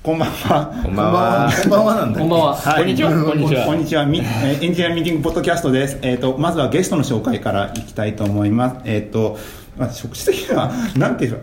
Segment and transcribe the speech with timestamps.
[0.00, 0.82] こんばんは。
[0.84, 1.52] こんばんは。
[1.62, 2.54] こんばんはなんだこんばんは。
[2.54, 4.06] はい、こんにちはこんにちはこんにちは。
[4.06, 5.98] みえーエンジニアミーティングポッドキャストです。
[6.02, 8.76] えっ、と、まずはゲストの紹介からいきたいと思います。
[8.84, 9.36] えっ、と、
[9.76, 11.38] まあ、職種的には、 なんていうか、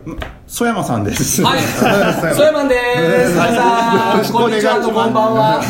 [0.47, 1.43] 曽山さんです。
[1.43, 1.59] はい、
[2.33, 2.75] ソヤマンで
[3.27, 3.33] す。
[3.33, 5.61] 皆よさこんにちは、こんばんは。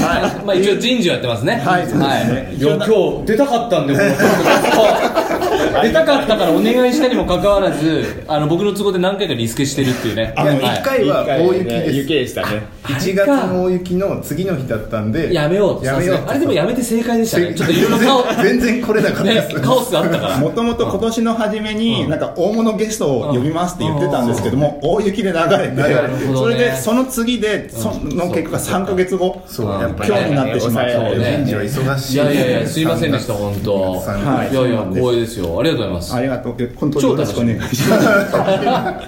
[0.46, 1.62] まあ、一応人事をやってますね。
[1.66, 5.25] はいそうですねいや、今日出たかったんで、この
[5.82, 10.34] 出たかったからお願いしたにもかかわらず、あの僕の都合で何回かリスケしてるっていうね。
[10.36, 11.96] いや、はい一回は大雪です。
[11.98, 12.68] 雪でしたね。
[12.84, 15.34] 1月の大雪の次の日だったんで。
[15.34, 17.54] やめようってやめようあれでもやめて正解でしたね。
[17.54, 20.38] ちょっといろいろカオ 全然来れなかったねです。、カオスあったから。
[20.38, 25.82] もともと今年の初めに、なんか大物ゲストを呼びますって言ってたんですけども、大雪で流れて、
[26.34, 32.14] それでその次で、その結果が3ヶ月後、そう、うんやっぱり今日になってしまったそうね人事は忙しい。
[32.16, 33.76] いやいやいや、すいませんでした、本当。
[33.76, 35.58] はいいやいや、光栄ですよ。
[35.66, 36.16] ありがとうございます。
[36.16, 36.56] ありがとう。
[36.60, 38.00] え本当によろしくお願いしま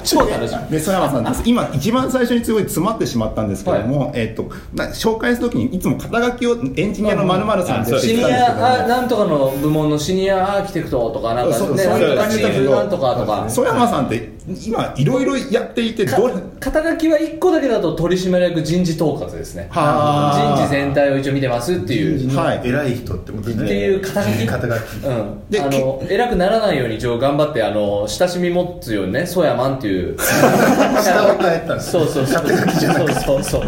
[0.03, 0.15] す。
[0.15, 0.71] 超楽しみ。
[0.71, 1.43] で、曽山さんです。
[1.45, 13.49] 今、一番最初にすごい詰まってしまったんですけども、えっと、な紹介するときにいつも肩書きをエンジニアの〇〇さんでうんシニしてたんですけどアあなんとかの部門のシニアアーキテクトとかなんかねそうそういう感じだけどなんとかとか。
[13.49, 16.33] 曽山さんって今いろいろやっていてかどれ？
[16.59, 19.67] 肩書きは1個だけだと取締役人事統括ですね。
[19.69, 20.55] はあ。
[20.55, 22.35] 人事全体を一応見てますっていう。
[22.35, 22.61] はい。
[22.63, 23.65] 偉い人ってことですね。
[23.65, 24.47] っていう肩書き。
[24.47, 25.05] 肩書き。
[25.05, 30.17] うん、であの偉くならないように一応頑張ってあの親しみ持つようにね「ソヤマン」っていう。
[31.01, 31.91] 下を変えたんです。
[31.91, 32.47] そうそうそう。
[32.47, 33.61] そうそうそう。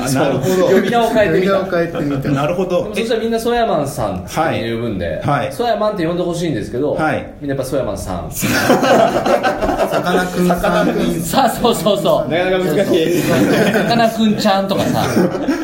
[0.00, 0.66] あなるほど。
[0.68, 2.28] 呼び名を変えてみ名を変えてみた。
[2.30, 2.90] なるほど。
[2.94, 5.52] そしたらみんなソヤマンさんって呼ぶんで、はい。
[5.52, 7.26] ソヤマンって呼んでほしいんですけど、はい。
[7.40, 8.30] みんなやっぱソヤマンさん
[9.96, 10.98] さかなクンさん。
[10.98, 11.20] に。
[11.20, 12.28] さあそうそうそう。
[12.28, 13.20] なかなか難しい。
[13.22, 15.04] さかなクンちゃんとかさ。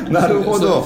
[0.08, 0.84] なるほど。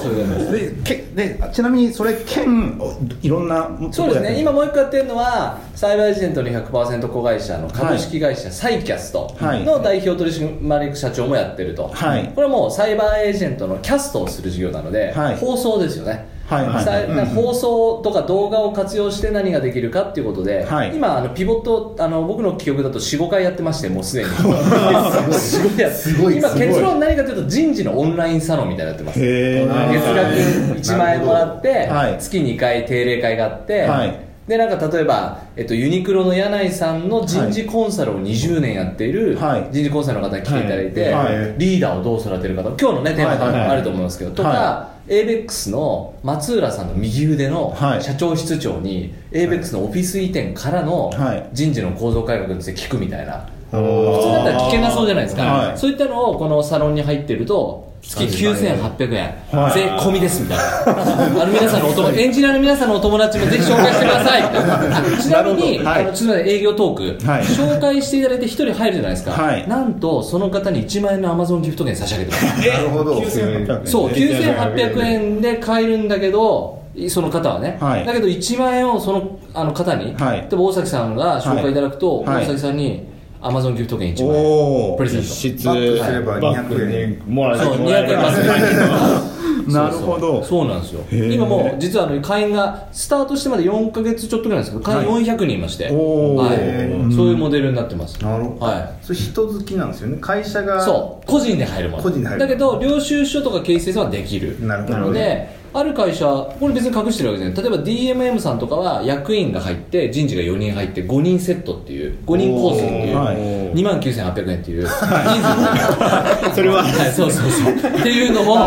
[0.51, 2.79] でけでちなみにそれ県
[3.21, 4.39] いろんなそうですね。
[4.39, 9.63] 今ももう一個やってるのはサイバーエージェントの100%子会社の株式会社、サイキャストはい。
[9.63, 12.31] の代表取締役社長もやってると、はい。
[12.33, 15.37] これはもうサイバーエージェントのキャストをする事業なので、はい。
[15.37, 17.25] 放送ですよねはいはい。
[17.27, 20.95] 放送とか動画を活用して何ができるかっていうことで、はい。
[20.95, 24.29] 今あのピボットあの僕の記憶だと45回やってましてもうすでに。
[25.33, 26.67] すごいやすごい今すごい。
[26.67, 29.19] 結論何かというと人事のオンラインサロンみたいになってます。
[29.19, 30.35] 月額
[30.79, 32.15] 1万円もらって、はい。
[32.17, 34.19] 月2回定例会があって、はい。
[34.47, 39.67] でなんか例えば、えっと、ユニクロの柳井さんの人事コンサルを20年やっているはい。
[39.71, 41.39] 人事コンサルの方に来ていただいて、はい。
[41.39, 48.01] はいリーダーをどう育てるかと今日の、ね、テーマがあると思いますけど、とか、は ABEX の松浦さんの右腕のはい。
[48.01, 51.49] 社長室長に、ABEX のオフィス移転からのはい。
[51.53, 55.77] 人事の構造改革について聞くみたいな、お普通だったら聞けなそうじゃないですか、はい。
[55.77, 59.73] そういったのをこのサロンに入ってると月9800円、はい。
[59.73, 61.43] 税込みですみたいな。
[61.43, 64.43] あの皆さんのお友エンジニアの皆さんのお友達もぜひ紹介してください。
[65.21, 66.03] ちなみに、はい。
[66.03, 67.43] あのちなみに営業トーク、はい。
[67.43, 69.67] 紹介していただいて1人入るじゃないですか、はい。
[69.67, 72.45] なんとその方に1万円のアマゾンギフト券差し上げてます。
[72.69, 73.15] なるほど。
[73.15, 78.05] 9800円そう9800円で買えるんだけどその方はね、はい。
[78.05, 80.37] だけど1万円をそのあの方に、はい。
[80.37, 82.43] 例えば大崎さんが紹介いただくと、はい。
[82.43, 83.16] 大崎さんに
[83.47, 85.27] アマゾンギフト券1万円おおプレゼント。
[85.27, 89.37] 実質すればバック200にもらえそうもらえ200円ます
[89.67, 90.19] なるほど。
[90.19, 90.45] そうそう。
[90.45, 91.03] そうなんですよ。
[91.11, 97.05] 今もう実はあの会員がスタートしてまで4か月ちょっとぐらいなんですけど会員400人いまして、おー。
[97.05, 98.21] はい、そういうモデルになってます。
[98.23, 98.65] なるほど。
[98.65, 98.93] はい。
[99.01, 100.17] それ人好きなんですよね。
[100.21, 100.81] 会社が。
[100.81, 101.27] そう。
[101.27, 102.03] 個人で入るもの。
[102.03, 102.39] 個人で入る。
[102.39, 104.65] だけど領収書とか形成はできる。
[104.65, 106.25] なるほどのである会社
[106.59, 107.63] これ別に隠してるわけじゃない。
[107.63, 113.37] 例えば DMM さんとかは役員が入って人事が4人入って5人セットっていう5人コースっていう、おーはい。
[113.73, 116.55] 2万9800円っていう人数。
[116.55, 116.83] それは。
[116.83, 117.73] はい、そうそうそう。
[117.73, 118.57] っていうのも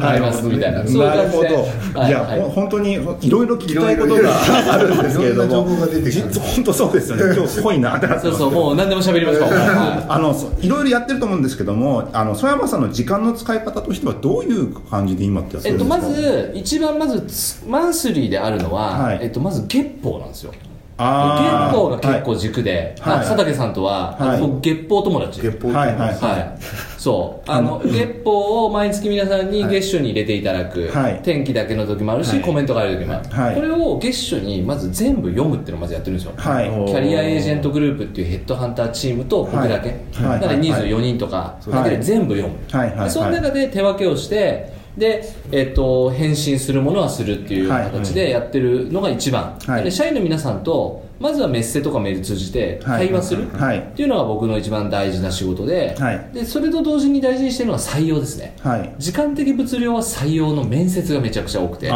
[0.00, 0.86] ありますみたいな。
[0.86, 1.48] そういうなるほ感じで
[1.94, 2.40] ど、い、や、はい。
[2.40, 2.96] 本当にい
[3.30, 4.30] ろいろ聞きたいことが
[4.72, 5.64] あるんですけれども。
[5.64, 7.34] 本当そうですよね。
[7.36, 10.68] 今日濃いなってなってますそうそうもう何でも喋りますから、はいあのい。
[10.68, 19.18] ろいろやってると思うんですけどもあの曽山さんの時間の使い方としてはどういう感じで今ってやってえっと、るんですか、まず一番まずつマンスリーであるのは、はい。
[19.22, 20.52] えっと、まず月報なんですよ。
[21.00, 23.14] 月報が結構軸で、はい。
[23.16, 24.40] あ佐竹さんとは、はい。
[24.40, 25.40] 僕月報友達。
[25.40, 25.96] 月報はい。
[25.96, 26.14] はい。
[26.14, 26.62] はい、
[26.98, 27.50] そう。
[27.50, 29.80] あの月報を毎月皆さんにはい。
[29.80, 31.20] 月初に入れていただく、はい。
[31.22, 32.40] 天気だけの時もあるし、はい。
[32.42, 33.54] コメントがある時もある、はい。
[33.54, 36.66] これを月初にまず全部読むっていうのをまずやってるんですよ、はい。
[36.68, 40.22] キャリアエージェントグループっていうヘッドハンターチームと僕だけ、はい。
[40.22, 40.58] なのではい。
[40.58, 42.94] 24人とかだけで全部読む、はい。
[42.94, 43.10] はい。
[43.10, 47.84] その中で手分けをしてで、えっと返信するものはするっていうはい。
[47.90, 49.84] 形でやってるのが一番、はい。
[49.84, 53.08] で社員の皆さんとまずはメッセとかメール通じてはい。
[53.08, 53.48] 会話する。
[53.52, 53.78] はい。
[53.78, 56.30] っていうのが僕の一番大事な仕事で,、はい。
[56.32, 58.56] でそれと同時に大事にしてるのは採用ですね。
[58.60, 58.94] はい。
[58.98, 61.86] 時間的物量は採用の面接がめちゃくちゃ多くて。
[61.86, 61.92] 具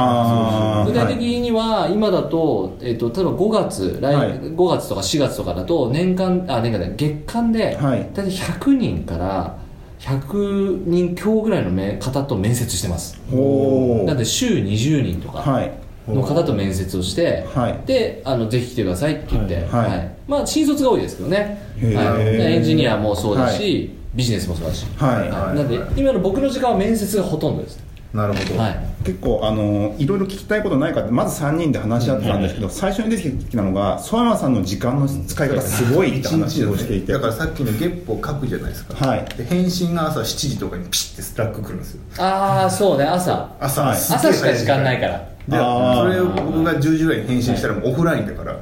[0.92, 4.28] 体的には今だと,、えっと例えば5月来、はい。
[4.40, 8.08] 5月とか4月とかだと年間あ年間で月間ではい。
[8.14, 9.63] 大体100人から
[10.04, 13.14] 100人強ぐらいの方と面接してます。
[13.30, 15.72] なんで週20人とかはい。
[16.06, 17.80] の方と面接をして、はい。
[17.86, 19.64] であのぜひ来てくださいって言って、はい。
[19.90, 20.16] はい。
[20.28, 25.56] まあ新卒が多いですけどね、はい、でエンジニアもそうだし、はビジネスもそうだし、はい。
[25.56, 27.82] なんで今の僕の時間は面接がほとんどです、
[28.14, 37.12] なるほど、はい、結構あのいろいろ聞きたいことないかってまず3人で話し合ってたんですけど、最初に出てきたのが曽山さんの時間の使い方すごいって話をしていて。
[37.12, 39.24] だからさっきのゲッポを書くじゃないですか、はい。
[39.36, 42.02] で返信が朝7時とかにピシッて Slack 来るんですよ。
[42.18, 43.50] ああそうね朝。
[43.58, 45.28] 朝、はい朝しか時間ないから。
[45.48, 48.56] でそれを僕が10時ぐらいに返信したらもうオフラインだから、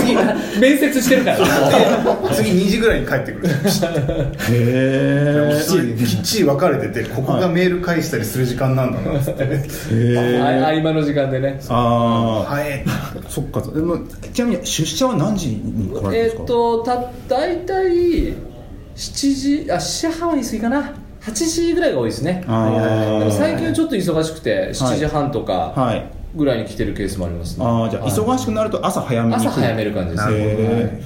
[0.00, 0.14] 次
[0.60, 1.38] 面接してるから。
[2.34, 3.48] 次2時ぐらいに帰ってくる。
[4.50, 9.44] へきっちりきっちり分かれててここがメール返したりする時間なんだなっつって。
[10.18, 11.60] 合間の時間でね。
[11.68, 12.84] ああはい。
[13.28, 13.60] そっか。
[13.60, 13.98] でも
[14.32, 16.42] ちなみに出社は何時に来られえるんですか？
[16.42, 18.34] ーっとた大体7
[18.96, 20.92] 時あ7時半は言い過ぎかな。
[21.24, 22.44] 8時ぐらいが多いですね。
[22.46, 23.18] あー。
[23.18, 25.72] でも最近はちょっと忙しくて7時半とか。
[25.76, 28.12] はいぐらいに来てるケースもありますね、ああじゃあはい。
[28.12, 30.24] 忙しくなると朝早めに朝早める感じです。
[30.24, 30.56] なるほどへ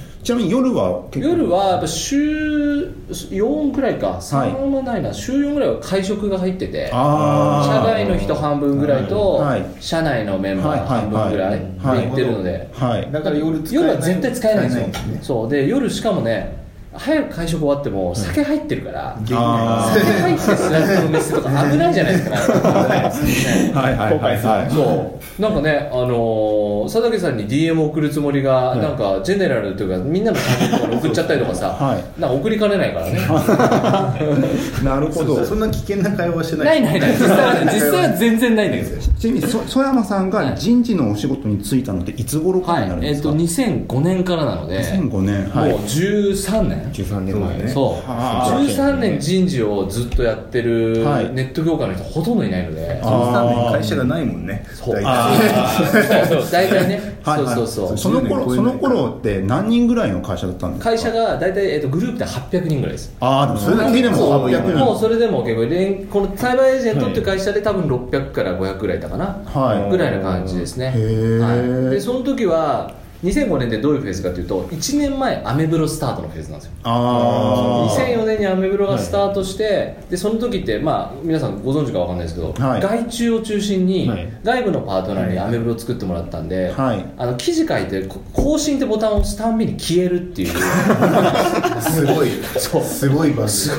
[0.09, 1.33] ーちなみに夜は結構？
[1.33, 4.19] 夜はやっぱ週4くらいか。
[4.21, 9.65] 3はないな、週4ぐらいは会食が入ってて社外の人半分ぐらいと、はい。
[9.81, 12.05] 社内のメンバー半分ぐらいではい。
[12.07, 13.11] 行ってるので、はい。
[13.11, 14.87] だから夜使えない夜は絶対使えないんですよ。
[14.87, 15.19] ね。
[15.21, 15.49] そう。
[15.49, 16.62] で夜しかもね
[16.95, 22.37] 早く会食終わっても酒入ってるから、あ酒入って Slack のメッセとか危ないじゃないですか、ね
[23.73, 24.71] はいはいはいはい。
[24.71, 25.41] そう。
[25.41, 32.21] なんかね、あのー佐竹さんに DM 送るつもりが、なんかジェネラルというかみんなのチャンネルとかに送っちゃったりとかさ、 はい。
[32.21, 33.19] なんか送りかねないからね。
[34.83, 35.43] なるほど。
[35.45, 37.11] そんな危険な会話はしてなないいないない。
[37.11, 39.01] 実際はね実際は全然ないんだけど。
[39.01, 44.79] ちなみにそ曽山さんが人事のお仕事に就いたのっていつ頃からになるんですか、と2005年からなので。
[44.79, 45.71] 2005年はい。
[45.71, 47.57] もう13年13年前。
[47.57, 47.67] ね。
[47.67, 48.09] そう。
[48.09, 48.59] はあ。
[48.59, 51.33] 13年人事をずっとやってるはい。
[51.33, 54.65] ネット業界の人ほとんどいないので、あ13年会社がないもんね。
[54.73, 54.95] そう。
[54.95, 55.05] 大体。
[55.05, 57.55] あ そうそう大体ね、はいはい。
[57.55, 57.97] そうそうそう。
[57.97, 60.89] その頃10年その頃って何人ぐらいの会社だったんですか？
[60.89, 63.15] 会社が大体、えっとグループで800人ぐらいです。
[63.19, 64.45] ああでもそれだけでもそう。
[64.47, 64.85] 800人。
[64.85, 69.91] もうそれでも結構連このサイバーエージェントっていう会社で多分600から500ぐらいだかな、はい。
[69.91, 71.83] ぐらいの感じですね、へー。
[71.85, 72.91] はい、でその時は
[73.23, 76.73] 2005年でどういうフェーズかというと1年前アメブロスタートのフェーズなんですよ。
[76.83, 82.81] ああ2004年にアメブロがスタートして、でその時って、まあ、皆さんご存知かわかんないですけど、はい。
[82.81, 84.27] 外注を中心にはい。
[84.43, 87.05] 外部のパートナーにアメブロを作ってもらったんで、はい。
[87.17, 90.47] あの記事書いてこ更新ってボタンを押すたんびに消えるっていう。
[91.81, 92.29] すごい。
[92.57, 92.83] そう。
[92.83, 93.69] すごいバズ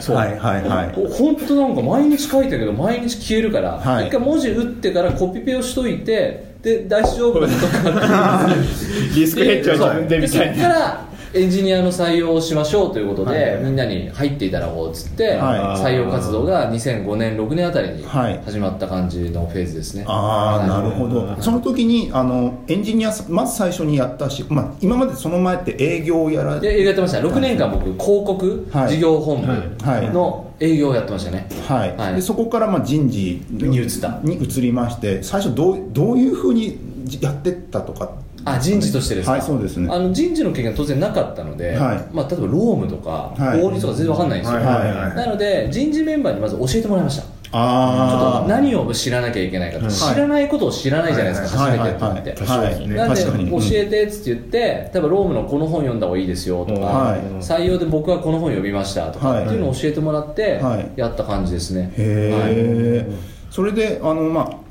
[0.00, 0.16] そう。
[0.16, 0.94] はいはいはい。
[0.96, 4.08] お本当なんか毎日書いてるけど毎日消えるから、はい。
[4.08, 8.48] 一回文字打ってからコピペをしといてで大丈夫とか
[9.14, 10.54] リスクヘッジは自分でみそたいな。
[10.56, 11.00] こから
[11.34, 13.54] エンジニアの採用をしましょうということで、はい。
[13.54, 15.82] はいみんなに入っていただこうっつって、はい。
[15.82, 18.40] 採用活動が2005年6年あたりにはい。
[18.44, 21.36] 始まった感じのフェーズですね、ああなるほど。
[21.40, 27.18] その時にあのエンジニアさまず最初にやったし、まあ、今までその前って営業をやらで営業やってました。
[27.18, 28.90] 6年間僕広告はい。
[28.90, 30.06] 事業本はい。
[30.06, 31.96] 部の営業をやってましたね、はい。
[31.96, 32.14] はい。
[32.14, 34.20] でそこからまあ人事に移った。
[34.22, 36.78] に移りまして最初どうどういうふうに
[37.20, 38.12] やってったとか
[38.46, 39.88] あ人事としてですか、はいそうですね。
[39.92, 42.14] あの人事の経験は当然なかったので、はい。
[42.14, 43.60] まあ、例えばロームとかはい。
[43.60, 45.16] 法律とか全然わかんないんですよ、はいはいはい。
[45.16, 47.22] なので人事メンバーにまず教えてもらいました。
[47.22, 49.90] ちょっああと何を知らなきゃいけないかと、い。
[49.90, 57.20] 知らないことを知らないじゃないですか、はい初めてってなって、なんで教えてっつって言って例えばロームのこの本読んだ方がいいですよとか、はい。
[57.42, 59.44] 採用で僕はこの本読みましたとか、はい。
[59.44, 60.92] っていうのを教えてもらってはい。
[60.96, 63.12] やった感じですね、へえ、
[63.50, 64.66] それであのまあ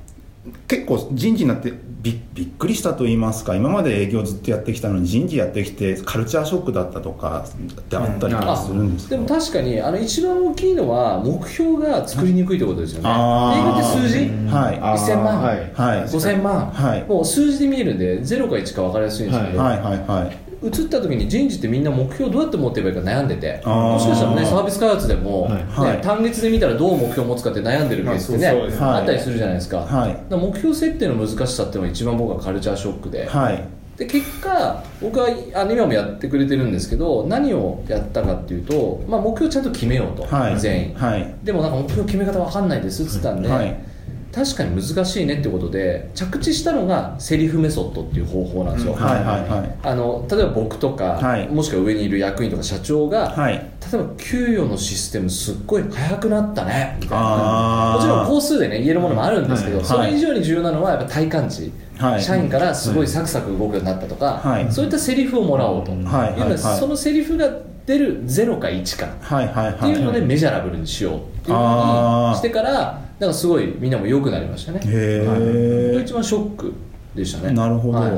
[0.67, 1.73] 結構人事になって
[2.05, 13.09] びびっくりしたと言いますか今まで営業ずっとやってきたのに人事やってきてカルチャーショックだったとかってあったりとかするんですか、でも確かにあの一番大きいのは目標が作りにくいってことですよね。
[13.11, 13.59] あー。
[13.59, 14.19] 映画って数字？
[14.53, 14.79] はい。
[14.79, 15.13] あー。
[15.13, 15.41] 1000万？
[15.41, 15.57] はい。
[15.73, 16.03] はい。
[16.03, 17.03] 5000万、はい。
[17.05, 19.79] もう数字で見えるんで0か1か分かりやすいんですけど、はい。
[19.79, 19.97] はい。
[20.07, 23.61] はい移った時に人事ってみんな目標どうやって持っていけばいいか悩んでて。
[23.63, 25.53] もしかしたらねサービス開発でも、はい。
[25.53, 26.01] ねはい。
[26.01, 30.09] 単月で見たらどう目標を持つかって悩んでるケースってね、まああったりするじゃないですか,、はい。
[30.09, 33.63] だから目標設定の難しさっていうのが一番僕はカルチャーショックで、はい。
[33.97, 40.59] で結果僕はあの今もやってくれてるんですけど何をやったかっていうと、まあ、目標をちゃんと決めようと、はい。
[40.59, 41.35] 全員、はい。
[41.43, 43.94] でもなんか目標決め方わかんないですっつったんで、はい
[44.35, 49.75] 確かに難しいねってことで着地したのがセリフメソッドっていう方法なんですよ、はいはいはい。
[49.81, 51.47] あの例えば僕とか、はい。
[51.47, 53.53] もしくは上にいる役員とか社長が、はい。
[53.53, 53.63] 例
[53.93, 57.93] えば給与のシステムすっごい早くなったねみたいな。
[57.95, 62.21] もちろん工数でね言えるものもあるんですけど、はいそれ以上に重要なのはやっぱ体感値、はい。
[62.21, 64.69] 社員からすごいサクサク動くようになったとか、はい。
[64.69, 65.95] そういったセリフをもらおうと、は
[66.35, 74.81] いいうのそのセリフがってる0か1かはいはいっていうのではいメジャラブルにしようっていうふうにしてからなんかすごいみんなも良くなりましたね。
[74.85, 75.39] へはい。
[75.41, 76.73] え一番ショック
[77.15, 77.53] でしたね。
[77.53, 78.11] なるほど、はい。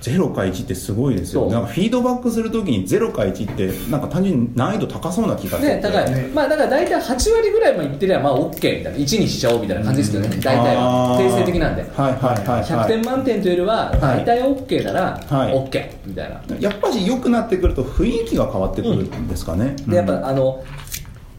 [0.00, 1.50] 0か1ってすごいですよ。
[1.50, 6.30] なんかフィードバックするときに0か1ってなんか単純に難易度高そうな気がしてね、高い、ね。
[6.34, 10.36] まあだから大体8割ぐらいまでいってりゃまあ OK みたいな1にしちゃおうみたいな感じですけどね。
[10.40, 11.18] 大体は。
[11.18, 11.82] 定性的なんで。
[11.82, 14.24] はいはいはい、はい、100点満点というよりははい。
[14.24, 15.52] 大体 OK ならはい。
[15.52, 16.56] OK みたいな。
[16.60, 20.62] やっぱり良くなってくると雰囲気が変わってくるんですかね、でやっぱあの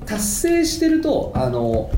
[0.05, 1.91] 達成してるとあの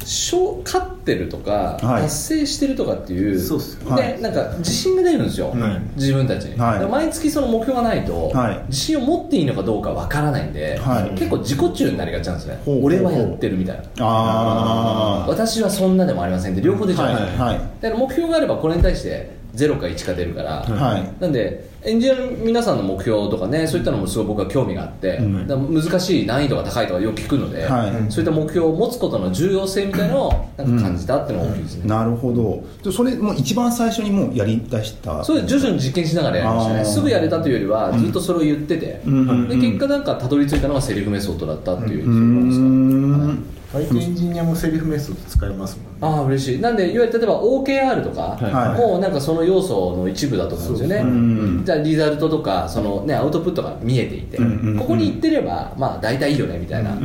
[0.00, 2.02] 勝勝ってるとか、はい。
[2.02, 3.90] 達成してるとかっていうそうっすよ。
[3.90, 5.82] はでなんか自信が出るんですよ、はい。
[5.96, 6.86] 自分たちに、はい。
[6.86, 8.64] 毎月その目標がないと、はい。
[8.68, 11.10] 自信を持っていいのかどうかわからないんで、はい。
[11.10, 12.60] 結構自己中になりがちなんですね。
[12.66, 13.82] 俺はやってるみたいな。
[13.98, 21.20] ああ私はそんなでもありませんって両方出ちゃういはいだから目標があればこれに対して0か1か出るから、はい。
[21.20, 28.12] なんでエンジニアの皆さんの目標とかねそういったのもすごい僕は興味があって、難しい難易度が高いとかよく聞くので、はい。
[28.12, 32.64] そういった目標を持つことの重要性みたいなのをなんか感じたっていうのが大きいですね、なるほど。
[32.82, 35.22] でそれもう一番最初にもうやりだした？
[35.22, 36.84] それで徐々に実験しながらやりましたね。
[36.84, 39.12] すぐやれたというよりはずっとそれを言ってて、うん。
[39.12, 39.30] うん。
[39.30, 43.44] うんで結果なんかたどり着いたのがセリフメソッドだったっていううーん。
[43.65, 45.90] 最近エンジニアもセリフメソッド使いますもんね。
[46.00, 46.60] ああ嬉しい。
[46.60, 48.78] なんでいわゆる例えば OKR とか、はい。
[48.78, 51.04] もうなんかその要素の一部だと思うんですよね、う
[51.60, 51.62] ん。
[51.64, 54.78] じゃあリザルトとかその、ね、アウトプットが見えていて、うんうんうん。
[54.78, 56.96] ここに行ってればまあ大体いいよねみたいな、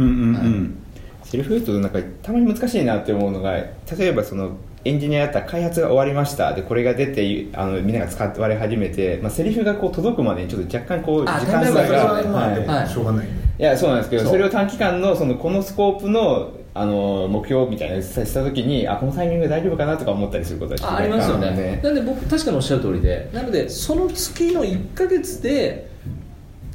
[1.24, 4.51] セルフメソッドなんかたまに難しいなって思うのが例えばその
[4.84, 6.54] エンジニアだったら開発が終わりました。
[6.54, 12.86] でこれが出てあのみんなが使われ始めて、まあ、セリフがこう届くまでにちょっと若干こうあ時間差がはい。
[12.86, 13.25] もしょうがない。
[13.28, 21.82] ねいやそうなんですけどそれを短期間のそのこのスコープのあの目標みたいなのをした時にあこのタイミングで大丈夫かなとか思ったりすることはあありますよ若干ね。
[21.84, 25.92] なんで僕確かにおっしゃる通りでなのでその月の1か月で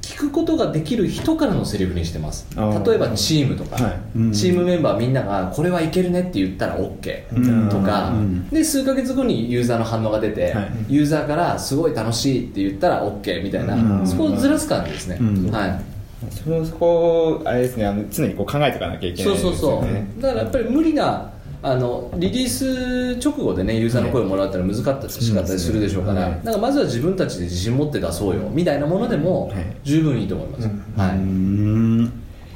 [0.03, 2.47] 聞くことができる人からのセリフにしてます。
[2.55, 4.00] 例えばチームとか、はい。
[4.17, 4.33] うん。
[4.33, 7.69] チームメンバーみんながこれはいけるねって言ったら OK うん。
[7.69, 8.49] とか、うん。
[8.49, 10.71] で数ヶ月後にユーザーの反応が出て、はい。
[10.88, 14.07] ユーザーからすごい楽しいって言ったら OK みたいな、うん。
[14.07, 15.50] そこをずらす感じですね、うん。
[15.50, 15.96] はい
[16.30, 21.30] そのそこあれですねあの常にこう考えておかなきゃいけないそうそうそう、ですよねだからやっぱり無理な
[21.62, 26.30] あのリリース直後でねユーザーの声をもらったら難かったりしかったりするでしょうから、はい。
[26.37, 31.18] だからまずは自分たちで自信持って出そうよみたいなものでもはい十分いいと思います、はい。
[31.18, 32.04] ん。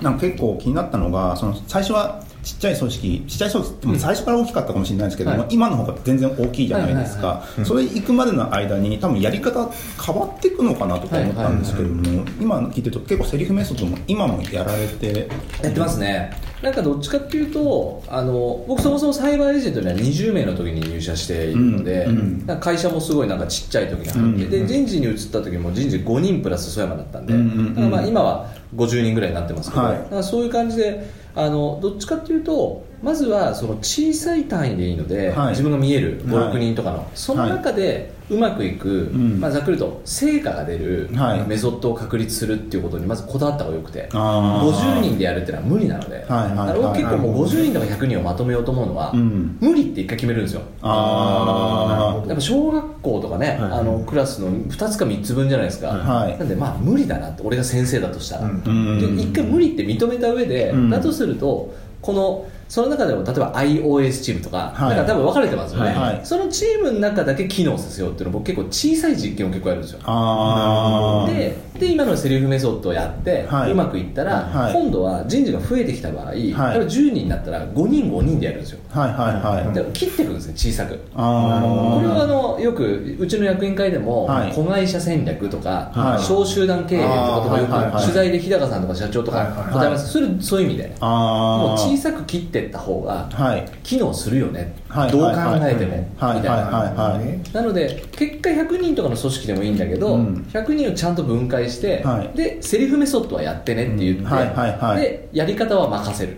[0.00, 5.48] なんか結構気になったのがその最初はちっちゃい組織ちっちゃい組織って最初から大きかったかもしれないですけども、はい。
[5.50, 9.68] 今の方が全然大きいじゃないですか、それ行くまでの間に多分やり方
[10.04, 15.28] 変わっていくのかなとか思ったんですけども、今の聞いてると結構セリフメソッドも今もやられて
[15.62, 16.32] やってますね。
[16.62, 29.98] なんかどっちかっていうとあの僕そもそもサイバーエージェントには20名の時に入社しているので、うんうん会社もすごいなんかちっちゃい時に入って、うんで人事に移った時も人事5人プラス曽山だったんで、だからまあ今は50人ぐらいになってますけど、はい。
[29.98, 35.50] だからそういう感じであのどっちかっていうとまずはその小さい単位でいいので、はい。
[35.50, 36.52] 自分が見えるはい。
[36.52, 39.40] 56人とかの、その中でうまくいく、ん。
[39.40, 41.46] まあ、ざっくりと成果が出るはい。
[41.46, 45.00] メソッドを確立するっていうことにまずこだわった方がよくて、あー。
[45.00, 49.56] 50人でやるっていうのは無理なので、はいは結構もう50人とか100人をまとめようと思うのは、うん。
[49.60, 50.62] 無理って一回決めるんですよ。
[50.82, 56.38] あやっぱ小学校とかね、あのクラスの2つか3つ分じゃないですか、はい。
[56.38, 58.62] なんでまあ無理だなって俺が先生だとしたら、うん。
[58.64, 59.16] うん。
[59.16, 60.90] で一回無理って認めた上で、うん。
[60.90, 64.96] だとするとこのその中でも例えば iOS チームとか,、はい。
[64.96, 70.00] なんか多分分かれてますよね、そのチームの中だけ機能させようっていうのを僕結構小さい実験を結構やるんですよ。
[70.04, 71.34] あー。
[71.36, 73.72] でで今のセリフメソッドをやって、はい。
[73.72, 74.74] うまくいったら、はい。
[74.74, 78.80] 今度は人事が増えてきた場合、例えば10人になったら5人5人でやるんですよ。
[78.90, 79.74] はいはいはい。
[79.74, 80.90] で切っていくんですね小さく。
[80.90, 84.52] これはあのよくうちの役員会でも、はい。
[84.52, 86.22] 子会社戦略とか、はい。
[86.22, 90.94] 小集団経営とかとかよく、取材で日高さんとか社長とかはいはい答えます、それそういう意味で。
[91.00, 93.66] もう小さく切っていった方がはい。
[93.82, 94.72] 機能するよね、はい
[95.10, 97.20] どう考えても、みたいな、
[97.52, 100.46] なので結果100人とかの組織でもいいんだけど、うん。
[100.52, 102.36] 100人をちゃんと分解して、はい。
[102.36, 105.00] でセリフメソッドはやってねって言って、うんはいはいはい。
[105.00, 106.36] でやり方は任せる。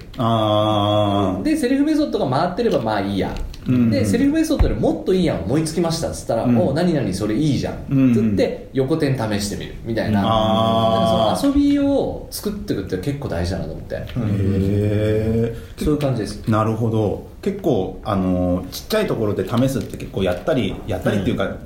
[1.45, 6.55] でセリフメソッドが回ってればまあいいや、うんでセリフメソッドでもっといいやん思いつきましたっつったら、うん。
[6.55, 8.15] もう何々それいいじゃん、うん。
[8.15, 10.21] つって横点試してみるみたいな。
[10.21, 10.25] ん。
[10.25, 16.51] かその遊びを作っていくって結構大事だなと思って、へえそういう感じです。
[16.51, 17.31] なるほど。
[17.43, 21.57] 結構あのちっちゃいところで試すって結構やったりやったりっていうか、っ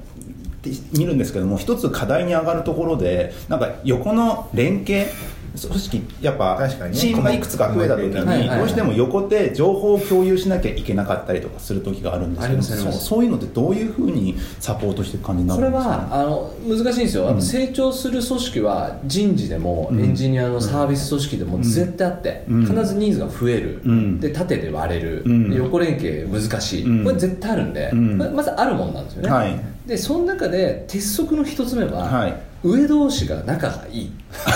[0.66, 5.06] て見るんですけども一つ課題に上がるところでなんか横の連携
[5.58, 6.98] 組織やっぱ確かにね。
[6.98, 15.88] チームがいくつか増えた時にどうしても横で情報を共有しなきゃいけなかったりとかする時があるんですけどそうそういうのってどういうふうにサポートしていく感じになるんですか？
[15.90, 20.00] はあの難しいんですよ、うん成長する組織は人事でもうん。
[20.00, 22.66] エンジニアのサービス組織でも絶対あって、うん。
[22.66, 24.20] 必ずニーズが増える、うん。
[24.20, 27.04] で縦で割れる、横連携難しい、うん。
[27.04, 29.60] これ絶対あるんで、まずあるもんなんですよね、はい。
[29.86, 34.12] でその中で鉄則の一つ目は、はい上同士が仲がいい。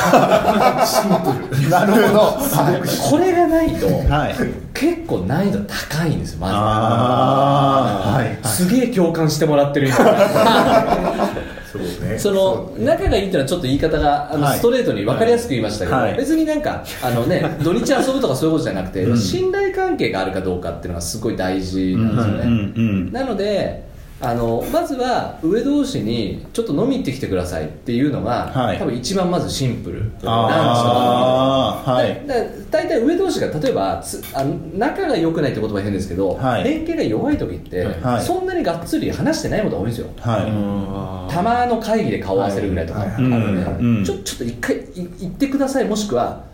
[1.71, 2.21] なるほど。
[2.21, 3.11] はい。
[3.11, 4.35] これがないと、はい。
[4.75, 6.55] 結構難易度高いんですよまず。
[6.55, 8.27] ああはい。
[8.27, 8.39] はい。
[8.45, 9.97] すげえ共感してもらってる今
[11.71, 12.19] そうね。
[12.19, 14.59] その仲がいいっていうのはちょっと言い方があのはい。
[14.59, 16.17] ストレートに分かりやすく言いましたけど、はい。
[16.17, 19.19] 別になんかあの、ね、 土日遊ぶとかそういうことじゃなくて、うん。
[19.19, 22.49] 信頼関係があるかどうかっていうのがすごい大事なんですよね、うん。
[22.49, 22.73] うん。
[22.77, 22.81] う
[23.11, 23.13] ん。
[23.13, 23.90] なので
[24.23, 28.79] あのまずは上同士にちょっと飲み行ってきてくださいっていうのが、はい。
[28.79, 30.01] 多分一番まずシンプル。
[30.01, 32.23] なんですよああはい。
[32.27, 36.65] だだ大体上同士が例えばつあの仲が良くないって言葉変ですけど、はい。
[36.65, 38.23] 連携が弱い時って、はい。
[38.23, 44.05] そんなにがっつり話してないことが多いんですよ、はたまの会議で顔合わせるぐらいとかあるはいので、はいうん。
[44.05, 44.83] ちょちょっと一回い
[45.21, 46.45] 行ってくださいもしくは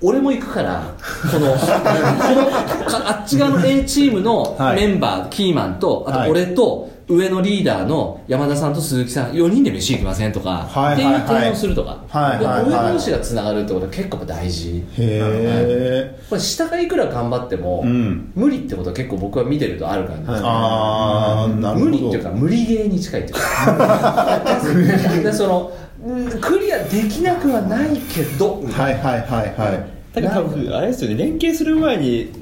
[0.00, 0.94] 俺も行くから
[1.32, 1.58] この この
[2.86, 4.76] かあっち側の A チームのはい。
[4.76, 6.26] メンバー、キーマンとあはい。
[6.26, 11.14] と俺と上のリーダーの山田さんと鈴木さん4人で飯行きませんとか、はいっていうはい。
[11.14, 12.64] はい提案をするとか、はいはいはい。
[12.64, 14.78] で上同士がつながるってことは結構大事。
[14.78, 18.30] いへえこれ下がいくら頑張っても、うん。
[18.34, 21.90] 無理ってことは結構僕は見てるとある感じです、ああなるほど。
[21.90, 24.40] 無理っていうか無理ゲーに近いっていうか。
[25.24, 25.72] でその
[26.04, 29.02] うんクリアできなくはないけどみたいな。
[29.02, 29.98] はいはいはいはい。
[30.12, 32.32] だから多分あれですよね連携する前に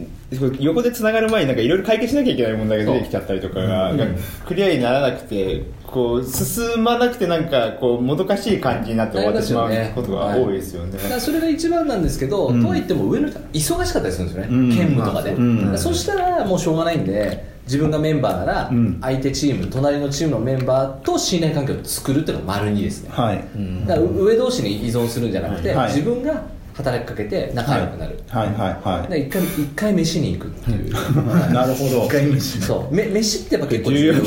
[0.59, 4.17] 横でつながる前になんかいろいろ解決しなきゃいけない問題が出てきちゃったりとかが、うん。
[4.45, 10.99] クリアにならなくてこう進まなくてなんかこうもどかしい感じになって終わってしまうことが多いですよね。
[10.99, 12.61] だからそれが一番なんですけど、うん。
[12.61, 14.75] とはいっても上の人は忙しかったりするんですよね、うん。
[14.75, 15.59] 兼務とかで、うん。
[15.59, 18.99] だからそしたらもうしょうがないんで自分がメンバーなら、うん。
[19.01, 23.45] 相手チーム隣のチームのメンバーと信頼関係を作るっていうのが丸2ですね、はい。
[23.87, 25.95] だから上同士に依存するんじゃなくて、はい。
[25.95, 28.49] 自分が働きかけて仲良くなる、はい。
[28.49, 28.59] はい。
[28.85, 30.93] はで一回一回飯に行くっていう、い
[31.53, 32.05] なるほど。
[32.05, 32.93] 一回飯そう。
[32.95, 34.21] め飯ってやっぱ結構重要で。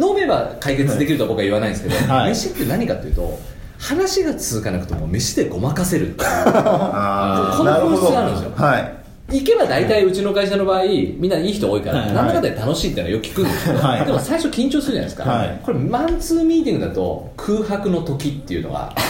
[0.00, 2.30] 飲めば解決できるとは僕は言わないんですけど、はい。
[2.30, 3.38] 飯って何かっていうと
[3.78, 6.28] 話が続かなくても飯でごまかせるっていう。
[6.46, 7.96] あこのなるほど。
[7.96, 8.52] 本質があるんですよ。
[8.56, 9.01] はい
[9.32, 12.12] 行けば大体うちの会社の場合みんないい人多いから、はい。
[12.12, 13.40] なんだかんだで楽しいっていうのはよく聞く。
[13.42, 14.06] んですけど、はい。
[14.06, 15.60] でも最初緊張するじゃないですか、はい。
[15.62, 19.02] これマンツーミーティングだと空白の時っていうのが出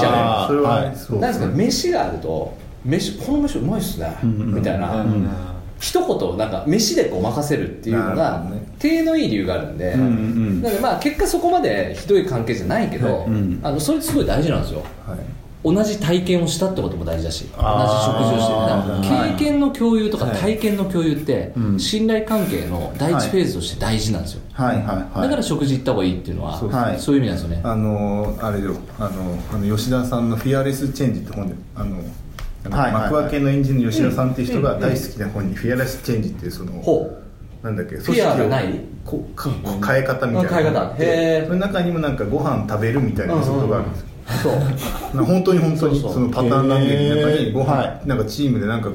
[0.00, 0.96] ちゃあそれははい。
[0.96, 1.46] そうなんですか？
[1.54, 5.28] 飯があると飯この飯うまいっすね、んうんみたいな、うん
[5.80, 8.42] 一言なんか飯でごまかせるっていうのが
[8.78, 10.62] 手のいい理由があるんで、うんうん。
[10.62, 13.26] なのでまあ結果そこまでひどい関係じゃないけど、
[13.62, 14.80] あのそれすごい大事なんですよ。
[15.06, 15.18] はい
[15.64, 20.36] 同じ体験をしたってことも大事だし同じ食事をして経験の共有とかはい。
[20.36, 21.80] 体験の共有ってうん。
[21.80, 24.76] 信頼関係の第一フェーズとして大事なんですよ、はい。
[24.76, 24.86] はい。
[24.86, 25.22] はい。
[25.22, 27.62] だから食事行った方がいいっていうのはそうはいそういう意味なんですよね。
[27.64, 28.76] あのあれよ。
[28.98, 32.04] あのあの吉田さんの「フィアレス・チェンジ」って本であのはい
[32.70, 32.92] はい。
[32.92, 33.10] はい。
[33.10, 37.10] 幕開けのエンジンの吉田さんっていう人が大好きな本に「フィアレス・チェンジ」っていうそのほ
[37.62, 38.80] なんだっけフィアがない。
[39.04, 40.48] こかこ変え方みたいな。
[40.48, 40.68] 変え方。
[40.68, 41.46] のがあってへー。
[41.46, 44.06] その中にもなんかご飯食べるみたいなことがあるんですよ。
[44.08, 45.16] うそう。
[45.16, 48.90] な本当に本当にそのパターンランゲージの中にご飯、はなんかチームでなんか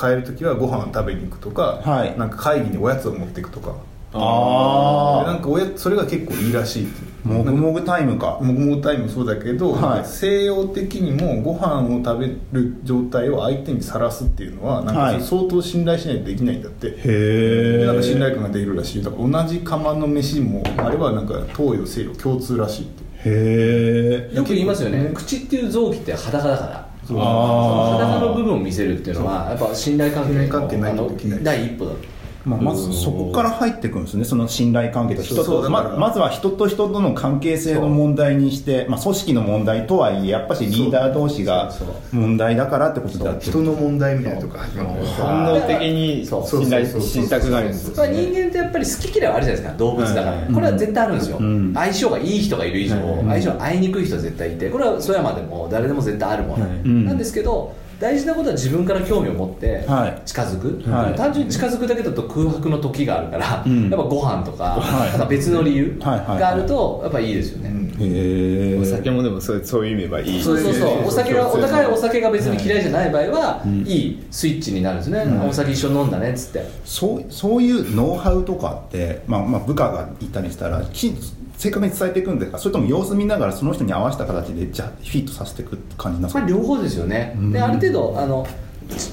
[0.00, 2.18] 変える時はご飯を食べに行くとか、はい。
[2.18, 3.74] なんか会議におやつを持っていくとか。
[4.16, 6.88] ああでなんかおやそれが結構いいらしい
[7.24, 8.38] もぐもぐタイムか。
[8.40, 10.04] もぐもぐタイムもそうだけど、はい。
[10.04, 15.18] 西洋的にもご飯を食べる状態を相手にさらすっていうのはなんはい。
[15.18, 25.04] か相当信頼しないとできないんだって、へえでなんか信頼感ができるらしいだから同じ釜の飯もあれはなんか東洋西洋共通らしいってへえよく言いますよね。
[25.04, 25.10] ね。
[25.14, 26.88] 口っていう臓器って裸だから。
[27.06, 27.18] そう。
[27.20, 30.26] あー裸の部分を見せるっていうのはやっぱ信頼関
[30.68, 32.13] 係の第一歩だと
[32.44, 34.24] まあ、まずそこから入ってくるんですね。
[34.24, 41.72] その信頼関係と人そうそうとままずは人と人との関係性の問題にして、まあ、組織の問題とはいえやっぱしリーダー同士が
[42.12, 43.46] 問題だからってことだって。
[43.46, 49.78] 人の問題みたいなとこ始まる本能的に信頼したくなるんですよまあ、人間ってやっぱり好き嫌いはあるじゃないですか。
[49.78, 51.72] 動物だから、はいこれは絶対あるんですよ、うん。
[51.74, 53.28] 相性がいい人がいる以上、うん。
[53.28, 57.74] 相性が合いにくい人は絶対いてこれは曽山でも誰でも絶対あるもの、なんですけど
[58.04, 60.22] 大事なことは自分から興味を持ってはい。
[60.26, 61.14] 近づく、はい。
[61.14, 63.88] 単純に近づくだけだと空白の時があるから、うん。
[63.88, 65.10] やっぱご飯とか,、はい。
[65.12, 70.42] なんか別の理由があるとやっぱいいですよね、うんへえお酒もでもそうそういう意味ばいい。
[70.42, 71.06] そうそうそう。
[71.06, 75.48] お酒がお互いお酒が別に嫌いじゃない場合は、うんいいスイッチになるんですね、うん。
[75.48, 76.66] お酒一緒に飲んだねっつって。
[76.84, 81.14] そうそういうノウハウとかって、まあまあ、部下がいたりしたらき
[81.56, 82.58] 正確に伝えていくんですか？
[82.58, 86.40] それとも様子見ながらその人に合わせた形でじゃあフィットさせていく感じなんですか？
[86.40, 88.46] これ両方ですよね、である程度あの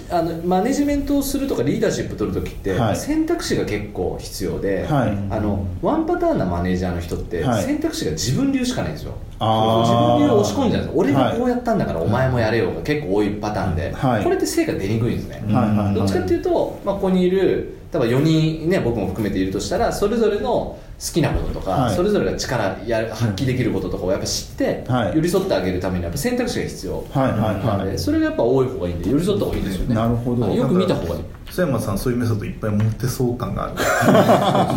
[0.09, 2.97] あのマネジメントをするとかリーダーシップ取るときって、はい。
[2.97, 5.11] 選択肢が結構必要で、はい。
[5.29, 7.63] あのワンパターンなマネージャーの人って、はい。
[7.63, 9.13] 選択肢が自分流しかないんですよ。
[9.39, 9.81] あー。
[9.81, 11.31] 自分流を押し込んじゃうんですよ俺はい。
[11.31, 14.23] がこうやったんだからお前もやれよが結構多いパターンで、はい。
[14.25, 15.69] これって成果出にくいんですね、はい。
[15.69, 15.77] はい。
[15.77, 15.95] はい。
[15.95, 21.95] どっちかっていうと、まあ、ここにいる例えば4人、ね、僕も含めているとしたらそれぞれの好きなこととか、はい。
[21.95, 25.15] それぞれが力やる発揮できることとかをやっぱ知って、はい。
[25.15, 26.97] 寄り添ってあげるためにはやっぱ選択肢が必要。
[26.97, 27.85] はいはいなはい。
[27.85, 29.95] のでそれがやっぱ多い方がいいんで寄り添った方がいいですよね。
[29.95, 30.47] なるほど。
[30.47, 33.75] よく見た方がいい曽山さんそういうメソッドいっぱい持ってそう感がある。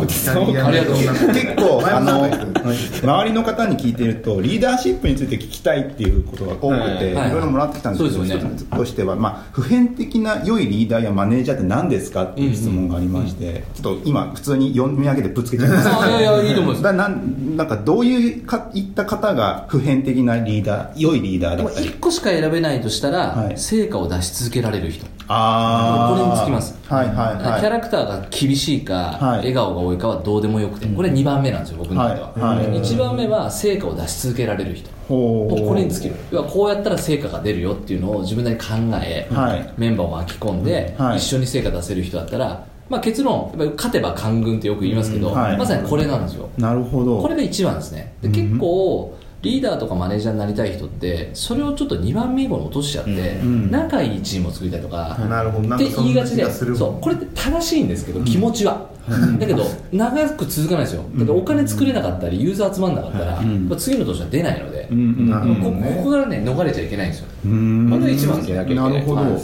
[0.06, 0.26] 結
[1.56, 7.28] 構あの周りの方に聞いてるとリーダーシップについて聞きたいっていうことが多くて、はい。
[7.28, 8.36] い、ろいろもらってきたんですけどね。
[8.36, 16.82] 一つとしては、まあ、普遍的な良いリーダーやマネージャーって何ですかっていう質問がありまして、ちょっと今普通に読み上げてぶつけちゃいましたあいやいやいいと思います。
[16.82, 23.58] だなんなんかどういうかいった方が普遍的なリーダー良いリーダーだったり？1個しか選べないとしたら、はい。
[23.58, 26.16] 成果を出し続けられる人あー。
[26.16, 26.78] これにつきます。
[26.88, 27.60] はいはいはい。
[27.60, 29.38] キャラクターが厳しいか、はい。
[29.38, 32.66] 笑顔が多いかはどうでもよくてこれ2番目なんですよ僕の中では、はい。
[32.68, 34.90] はい1番目は成果を出し続けられる人。
[35.08, 36.16] これに尽きる。
[36.30, 38.68] 要はこうやったら成果が出るよっていうのを自分なりに考
[39.02, 39.74] え、はい。
[39.76, 41.18] メンバーを巻き込んで、はい。
[41.18, 45.56] 一緒に成果出せる人だったら、まあ、結論やっぱり勝てば官軍ってよく言いますけど、うんはい。
[45.56, 46.48] まさにこれなんですよ。
[46.58, 47.20] なるほど。
[47.20, 48.14] これが一番ですね。
[48.20, 53.10] で結構リーダーとかマネージャーになりたい人ってそれをちょっと2番目以降に落としちゃって、
[53.42, 55.68] ん仲いいチームを作りたいとか、なるほど。
[55.68, 58.88] なんって言いがちでそうこれって正しいんですけど、気持ちは、
[59.38, 61.04] だけど長く続かないですよ。
[61.14, 63.68] だってお金作れなかったりユーザー集まんなかったら、ん。
[63.68, 67.26] まあ次の年は出ないので、うんうんなるほどこここからね逃れちゃいけないんですよ。
[67.44, 67.90] うん。
[67.90, 69.40] これが一番なきゃいけなないるほど、はい。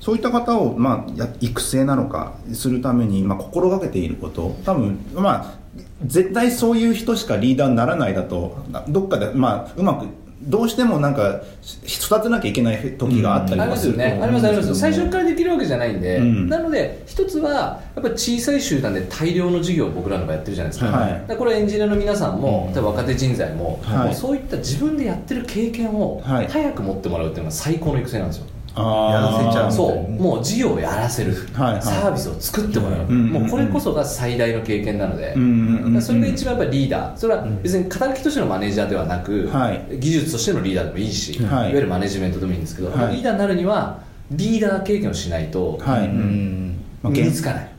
[0.00, 4.56] そういった方を、まあ、や育成なのかするために、まあ、心がけていること。
[4.64, 5.59] 多分まあ
[6.04, 10.06] 絶対そういう人しかリーダーにならないだとどっかで、まあ、うまく
[10.42, 11.42] どうしてもなんか
[11.84, 16.48] 育てなきゃいけない時があったりありはするとますよね、ありますあります最初初からできるわけじゃないんで、うん。
[16.48, 17.50] なので一つは
[17.94, 21.12] やっぱり小さい集団で大量の事業を僕らの場合やってるじゃないですか,、はい。
[21.12, 24.06] だからこれエンジニアの皆さんも、例えば若手人材も,、はい。
[24.06, 26.48] もうそういった自分でやってる経験をはい。
[26.48, 30.10] 早く持ってもらうっていうのが最高の育成なんですよ、やらせちゃうそう。
[30.10, 31.82] もう事業をやらせる、はいはい。
[31.82, 37.16] サービスを作ってもらう、んもうこれこそが最大の経験なので、うんうんうんそれが一番やっぱりリーダー。
[37.16, 39.98] それは別に肩書きとしてのマネージャーではなく、はい。
[39.98, 41.70] 技術としてのリーダーでもいいし、はい。
[41.70, 43.16] い、わゆるマネジメントでもいいんですけど、はい。
[43.16, 46.76] リーダーになるにはリーダー経験をしないとはい、うん。
[47.02, 47.70] まあ身につかない、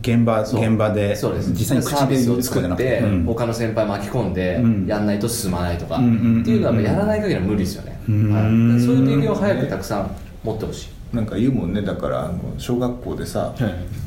[0.00, 0.60] 現場そう。
[0.60, 1.50] 現場でそうです。
[1.52, 3.24] 実際にサービスを作って、うん。
[3.24, 4.86] 他の先輩巻き込んで、うん。
[4.86, 6.42] やんないと進まないとか、うんうんうんうん。
[6.42, 8.32] っていうのはやらない限りは無理ですよね、うん。
[8.32, 8.40] は
[8.76, 8.80] い。
[8.80, 11.16] でそういう経験を早くたくさん持ってほしい。
[11.16, 11.82] なんか言うもんね。
[11.82, 13.52] だからあの小学校でさ、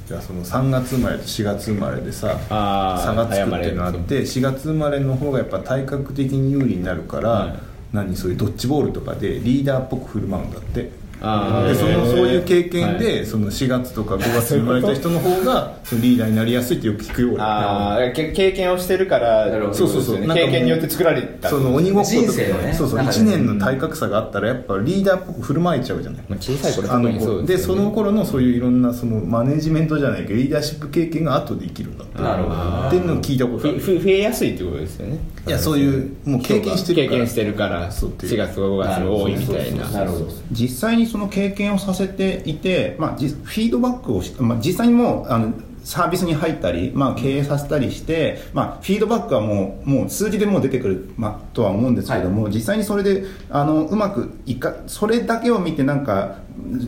[0.08, 7.60] じゃあその3月生まれと4月生まれでさ差がつくっていうのがあって4月生まれの方がやっぱ体格的に有利になるから、はい。
[7.92, 10.90] 何そういうドッジボールとかでリーダーっぽく振る舞うんだって
[11.24, 13.26] でそのそういう経験で、はい。
[13.26, 19.74] その4月とか5月に生まれた人の方が そのリーダーになりやすいってよく聞くよ俺ああけ経験をしてるからなるほど。
[19.74, 20.20] そうそうそう。
[20.20, 21.50] ね経験によって作られた。
[21.50, 22.24] その鬼ごっことか。
[22.24, 22.74] 人生のね。
[22.74, 23.00] そうそう。
[23.00, 26.24] 中で1年の体格差があったらやっぱリーダーっぽく振る舞えちゃうじゃない。
[26.28, 27.60] まあ小さい頃あのそうでね。
[27.60, 32.88] その頃のそういういろんなそのマネジメントじゃないけどリーダーシップ経験が後で生きるんだってなるほど。
[32.88, 33.80] っていうのを聞いたことある。
[33.80, 35.18] ふふ増えやすいってことですよね。
[35.48, 37.10] いやそういうもう経験してるから。
[37.10, 38.34] 経験してるからそうっていう。
[38.34, 39.90] 4月5月が多いみたいな。
[39.90, 40.28] なるほど。
[40.52, 56.40] 実際にその経験をさせていて、まあ、じフィードバックをし、まあ、実際にもうあのサービスに入ったり、まあ、経営させたりして、まあ、フィードバックはもうもう数字でもう出てくる、まあ、とは思うんですけども、実際にそれであのうまくいかそれだけを見てなんか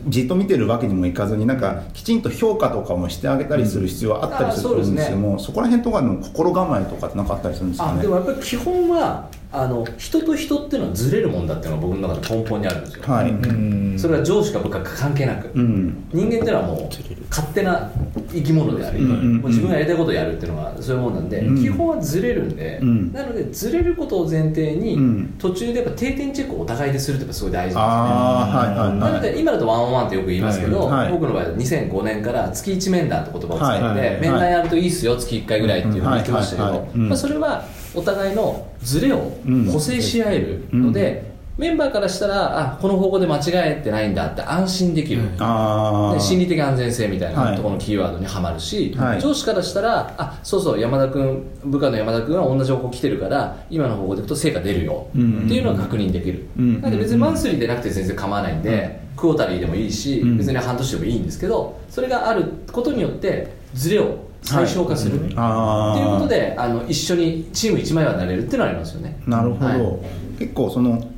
[0.08, 8.00] じっと見てるわけにもいかずになんかきちんと評価とかもしてあげたりする必要はあったりすると思うんですけども、そこら辺とかの心構えとかって何かあったりするんですかね。
[8.00, 13.98] あでもやっぱり基本はあの人と人っていうのはずれるもんだっていうのが僕の中で根本にあるんですよ、はい、うん。
[13.98, 16.08] それは上司か部下か関係なく、うん。
[16.12, 16.88] 人間っていうのはもう
[17.30, 17.90] 勝手な
[18.32, 19.36] 生き物であり、うん。
[19.38, 21.62] もう自分がやりたいことをやるっていうのがそういうもんなんで、うん。
[21.62, 23.12] 基本はずれるんで、うん。
[23.12, 25.34] なのでずれることを前提に、うん。
[25.38, 27.76] 途中でやっぱ定点チェックをお互いでするってやっぱすごい大事なんですよ。
[27.76, 31.04] ねああはいはいなのはいで今だとワンオンワンってよく言いますけど、はい。
[31.04, 31.12] はい。
[31.12, 33.98] 僕の場合は2005年から月1面談って言葉を使って、はい。
[33.98, 34.20] はい。
[34.20, 37.64] 面談やるといいっすよ月1回ぐらいっていうのを言ってましたけどまあそれは
[37.96, 39.32] お互いのズレを
[39.72, 47.56] 補正し合えるので、メンバーからしたらあこの方向で間違えてないんだって安心できる、で心理的安全性みたいはない。
[47.56, 49.20] ところのキーワードにはまるし、はい。
[49.22, 55.44] 上司からしたらあそうそう山田君部下の山田君は同じ方向来てるから今の方向でいくと成果出るよ、うん。
[55.46, 56.82] っていうのが確認できる、うん。
[56.82, 60.36] なんで別にマンスリーでなくて全然構わないんで、クォータリーでもいいし、うん。
[60.36, 69.20] 別に半年でもいいんですけどそれがあることによってズレを最小化する、っていうことであの一緒にチーム1枚はなれるっていうのはありますよね。
[69.26, 70.38] なるほど、はい。
[70.38, 71.10] 結構その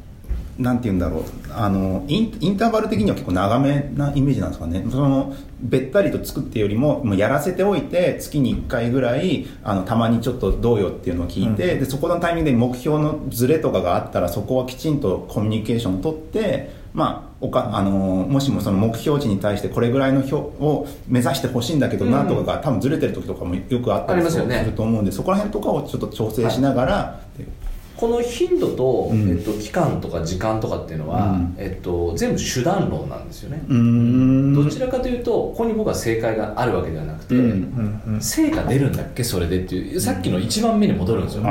[0.58, 1.22] なんて言うんだろう。
[1.50, 4.84] あのインインターバル的には結構長めなイメージなんですかね。
[4.90, 27.27] そのべったりと作ってよりももうやらせておいて月に1回ぐらいあのたまにちょっとどうよっていうのを聞いて、でそこのタイミングで目標のズレとかがあったらそこはきちんとコミュニケーションを取ってまあおかあのもしもその目標値に対してこれぐらいの表を目指してほしいんだけどなとかが、多分ずれてる時とかもよくあったりすると思うんでそこら辺とかをちょっと調整しながら、っていう
[27.98, 29.30] この頻度と、うん。
[29.30, 31.54] えっと、期間とか時間とかっていうのは、うん。
[31.58, 33.60] えっと、全部手段論なんですよね、
[34.54, 37.34] どちらかというとここに僕は正解があるわけではなくて、
[38.20, 39.24] 成果出るんだっけ？
[39.24, 41.50] それでっていうさっきの1番目に戻るんですよ、例え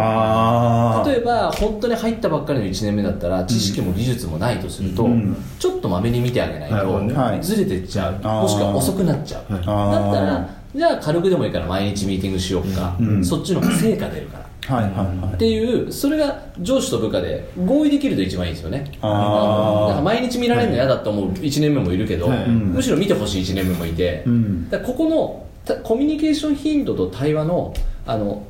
[1.20, 5.36] ば本当に入ったばっかりの1年目だったら知識も技術もないとすると、うん。
[5.60, 7.02] ちょっとまめに見てあげないと
[7.42, 9.66] ずれてっちゃう、もしくは遅くなっちゃう、はい。
[9.66, 13.26] だったらじゃあ軽くでもいいから毎日ミーティングしようか、うん。
[13.26, 15.34] そっちの方が成果出るからはいはいはい。
[15.36, 18.92] っていうそれが上司と部下で合意できると一番いいですよね。
[19.02, 19.88] あー。
[19.88, 22.48] なんか毎日見られるの嫌だと思う1年目もいるけど、はい。
[22.48, 24.70] むしろ見てほしい1年目もいて、うん。
[24.70, 27.74] だここのたコミュニケーション頻度と対話の
[28.06, 28.44] あの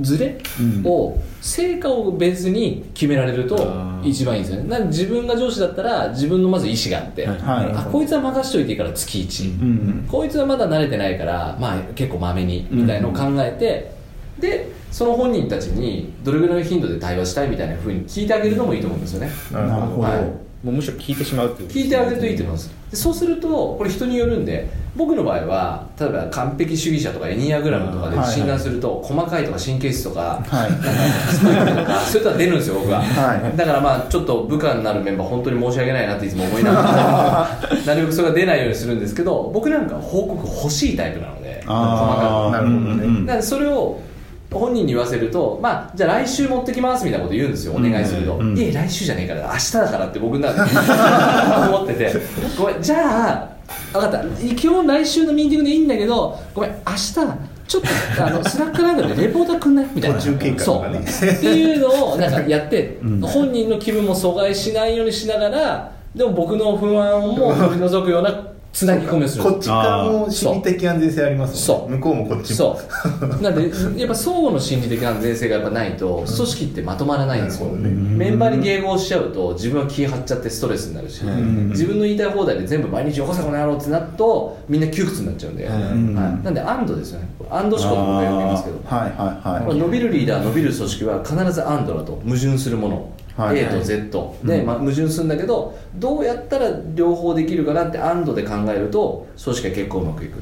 [0.00, 0.82] ズレうん。
[0.84, 3.56] を、成果をベースに決められると
[4.02, 4.68] 一番いいんですよね。
[4.68, 7.38] な自分が上司だったら自分のまず意思があって、はい。
[7.38, 7.72] はい。
[7.76, 10.08] あこいつは任しといていいから月1、うん。
[10.08, 13.93] こいつはまだ慣れてないから、まあ、結構まめにみたいのを考えて、
[14.44, 19.30] でその本人たちにどれぐらいの頻度で対話したいみたいなふうに聞いてあげるのもいいと思うんですよね。
[19.50, 20.02] なるほど。
[20.02, 20.22] はい。
[20.64, 22.70] もうむしろ聞いてしまうっていう聞いてあげるといいと思います。
[22.90, 31.34] でそうするとこれ人によるんで僕の場合は例えば完璧主義者とかエニアグラムとかではい診断すると細かいとか神経質とかはい。
[31.34, 33.56] そういうのとかそういうのは 出るんですよ僕は、はい。
[33.56, 37.48] だからまあちょっと部下になるメンバー本当に申し訳ないなっていつも思いながら
[37.84, 43.04] なるべくそれが出ないようにするんですけど僕なんかは報告欲しいタイプなので細かああなるほどね。
[43.04, 43.24] うん。
[43.24, 44.00] くだからそれを
[44.58, 48.42] 本人に言わせると、まあ、じゃあ来週持ってきますみたいなこと言うんですよ、お願いすると。
[48.42, 50.70] いや、来週じゃねえから、明日だからって僕の中で
[51.68, 52.12] 思ってて、
[52.58, 53.48] ごめん、じゃあ、
[53.92, 57.14] 分かった、基本来週のミーティングでいいんだけど、ごめん、明日、
[57.66, 57.88] ちょっと
[58.24, 59.86] あの Slack なんかでレポートくんない？
[59.94, 60.16] みたいな。
[60.18, 60.58] ね。
[60.58, 60.94] そう。
[60.94, 63.20] っていうのをなんかやって、うん。
[63.22, 68.30] 本人の気分も阻害しないようにしながら、でも僕の不安も取り除くような
[68.74, 69.44] つなぎ込みをする。
[69.44, 71.96] こっち側も心理的安全性ありますもんね。
[71.96, 72.56] 向こうもこっちも。
[72.56, 72.80] そ
[73.38, 73.42] う。
[73.42, 77.88] なんでやっぱ相互の心理的安全性がやっぱないと組織ってまとまらないんですよ、ね。
[77.88, 81.68] メンバーに迎合しちゃうと自分は気張っちゃってストレスになるし、うん。
[81.68, 86.14] 自分の言いたい放題で全部毎日よこせこの野郎ってなるとみんな窮屈になっちゃうんで、うん。
[86.16, 87.28] はい、なんで AND ですよね。
[87.48, 88.80] AND 思考と僕はよく言いますけど。
[88.84, 92.20] はいはいはいまあ伸びるリーダー伸びる組織は必ず安堵だと。
[92.24, 93.58] 矛盾するもの、はい。
[93.58, 100.40] A と Z で、まあ、矛盾するんだけどどうやったら両方できるかなって安堵で考えると組織は結構うまくいく、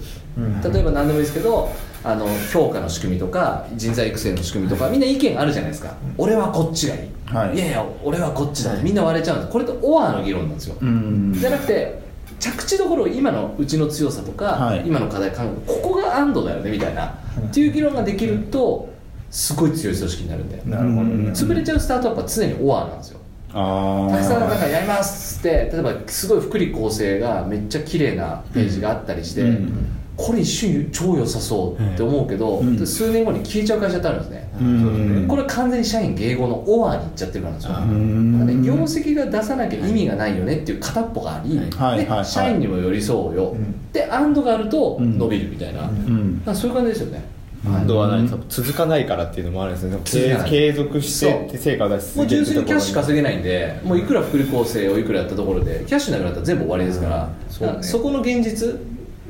[0.72, 1.70] 例えば何でもいいですけど
[2.05, 7.57] あの評価の仕組みとか人材育成の仕組みとかみんな意見あるじゃないですか、俺はこっちがいい、はい。
[7.57, 9.52] いやいや俺はこっちだ、みんな割れちゃうんです。
[9.52, 11.33] これとオアの議論なんですよ、うん。
[11.35, 12.02] じゃなくて
[12.38, 14.83] 着地どころを今のうちの強さとか、はい。
[14.87, 17.11] 今の課題考えるここが安堵だよねみたいな、っ
[17.55, 18.91] ていう議論ができると
[19.33, 21.31] すごい強い組織になるんだよ、なるほどね。
[21.33, 23.18] 潰れちゃうスタートアップは常にオアなんですよ。
[23.55, 29.73] ああたくさんなんかやりますって例えばすごい福利厚生がめっちゃ綺麗なページがあったりして、うん。
[30.14, 32.87] これ一瞬超良さそうって思うけど、うん。
[32.87, 35.25] 数年後に消えちゃう会社ってあるんですね、うん。
[35.27, 38.47] これ完全に社員迎合のオアに行っちゃってるからなん。
[38.47, 41.99] ですよ、ね、業績が出さなきゃ意味がないよねっていう片っぽがあり、ではい。
[41.99, 42.07] はい。
[42.07, 42.25] はい。
[42.25, 43.92] 社員にも寄り添うよ、ん。
[43.92, 45.18] で安堵があるとうん。
[45.18, 47.23] 伸びるみたいな、そういう感じですよね、
[47.64, 50.01] 安堵はない続かないからっていうのもあるんですよね。
[50.05, 52.64] 継継続して成果を出しもう純粋に。
[52.64, 58.81] キャッシュ稼稼げないんで、もういくら福利厚生をいくらやったところでキャッシュなくなったら全部終わりですから、そうねだからそこの現実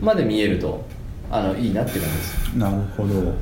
[0.00, 0.84] まで見えると
[1.30, 2.58] あのいいなって感じです。
[2.58, 3.34] なるほど。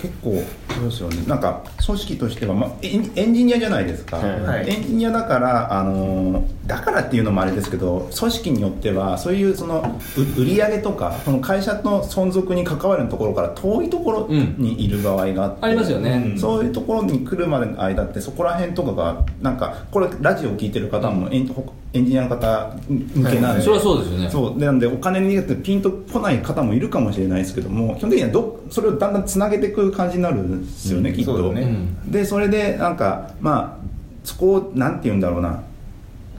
[0.00, 0.42] 結構
[0.74, 1.26] そうですよね。
[1.26, 4.68] なんか組織としては、まあ、エンエンジニアじゃないですか、はい。
[4.68, 24.30] エンジニアだからあのだからっていうのもあれですけど組織によってはそういうそのう売り上げとかその会社の存続に関わるところから遠いところにいる場合があって、ありますよね、そういうところに来るまでの間ってそこら辺とかがなんかこれラジオ聞いてる方もエンほエンジニアの方向けなんで、それはそうですよね。
[24.30, 24.60] そう。
[24.60, 31.16] でなんでお金にピンとこない方もいるかもしれないですけども基本的にはどそれをだんだんつなげていく感じになるんですよね、うん。
[31.16, 31.66] きっと、そうだね
[32.06, 33.86] でそれでなんかまあ
[34.24, 35.62] そこをなんて言うんだろうな。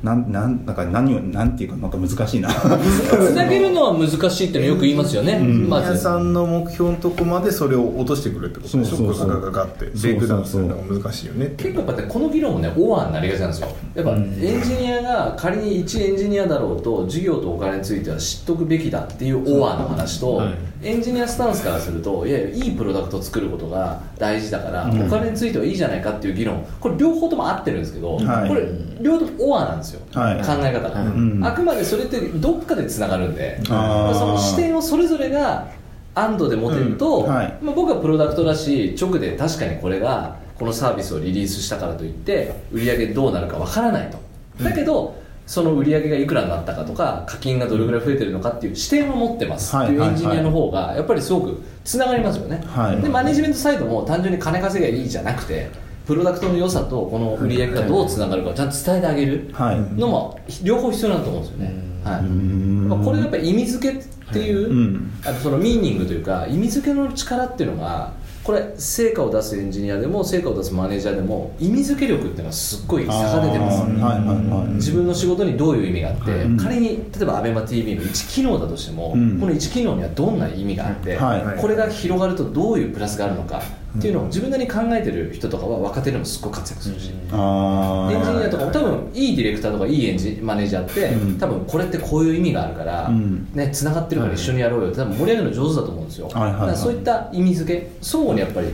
[0.02, 2.50] なんなんなんか何をなんていうかなんか難しいな。
[2.50, 5.90] つなげるのは難しいってのよく言いますよね、まず。
[5.90, 8.78] 皆さんの目標のとこまでそれを落としてくるってこと？
[8.78, 9.16] でしょそうそう。
[9.16, 13.68] そうガガガガってブレイクダウンするのが難しいよね結構やっぱねこの議論もねオアになりがちなんですよ。
[13.94, 26.66] やっぱエンジニアが仮に一エンジニアだろうと事業とお金については知っとくべきだっていうオアの話と、はいエンジニアスタンスからするといやいやいいプロダクトを作ることが大事だから、お金についてはいいじゃないかっていう議論。
[26.80, 28.50] これ両方とも合ってるんですけど、はい。
[28.50, 28.66] これ
[29.02, 30.38] 両方ともオアなんですよ、はい。
[30.38, 31.44] 考え方が、ん。
[31.44, 35.68] あくまでそれってどっかでつながるんでその視点をそれぞれが
[36.16, 37.58] 安堵で持てると、うんはい。
[37.62, 44.18] まあ、僕はプロダクトだし直で確かにこれがこのサービスをリリースしたからといって売り上げどうなるかわからないと。
[44.64, 45.16] だけど、
[45.50, 53.02] その売り上げがいくらになったかとか課金がどれぐらい増えてるのかっていう視点を持ってますっていうはいエンジニアの方がやっぱりすごくつながりますよね、はい。
[53.02, 55.72] でマネジメントサイドも単純に金稼ぎがいいじゃなくて
[56.06, 59.80] プロダクトの良さとこの売り上げがどうつながるかをちゃんと伝えてあげるはい。
[60.00, 62.22] のも両方必要だと思うんですよね、はい。
[62.26, 65.12] んまあ、これがやっぱり意味付けっていう、うん。
[65.26, 68.14] あのそのミーニングというか意味付けの力っていうのが
[68.50, 73.82] これ成果を出すエンジニアでも成果を出すマネージャーでも意味付け力っていうのはすっごい差が出てます。
[73.82, 74.74] あーはいはいはい。
[74.74, 76.58] 自分の仕事にどういう意味があって、うん。
[76.58, 79.40] 仮に例えば ABEMATV の1機能だとしても、うん。
[79.40, 81.62] この1機能にはどんな意味があって、はい。
[81.62, 83.62] これが広がるとどういうプラスがあるのか
[83.98, 91.38] っていうのを自分なりに考えてる人とかは若手でもすっごい活躍するし、あエンジニアとかも多分分いいディレクターとかいいエンジマネージャーって、うん。
[91.38, 93.48] 多分これってこういう意味があるから、うん。
[93.54, 96.60] ね繋がってるから一緒にやろうよって多分盛り上げるの上手だと思うんですよ、はいはいはい。
[96.62, 98.68] だからそういった意味付け相互にやっぱり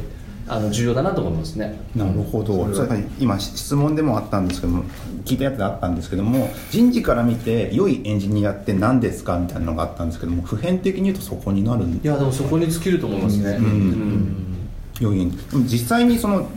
[0.48, 1.80] あの重要だなと思いますね。
[1.96, 2.74] なるほど。
[2.74, 4.84] それから今質問でもあったんですけども
[5.26, 13.64] 聞いたやつであったんですけども人事から見て良いエンジニアって何ですかみたいなのがあったんですけども普遍的に言うとそこになるんいやでもそこに尽きると思いますね、ん。
[13.64, 14.55] 良い
[15.02, 16.48] エンジでも実際にその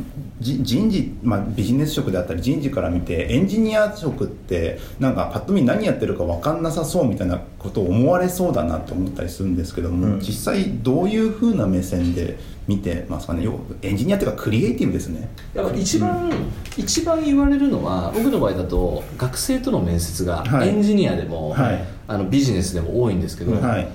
[0.41, 10.21] じ人事、まあ、ビジネス職であったり人事から見てエンジニア職ってなんかパッと見何やってるか分かんなさそうみたいなことを思われそうだなって思ったりするんですけども、うん。
[10.21, 13.45] 実際どういうふうな目線で見てますかね？
[13.83, 15.29] エンジニアっていうかクリエイティブですね。
[15.55, 16.31] やっぱ一番、
[16.77, 20.69] 一番言われるのは僕の場合だと学生との面接がはい。
[20.69, 21.85] エンジニアでも、はい。
[22.07, 23.89] あのビジネスでも多いんですけど、はい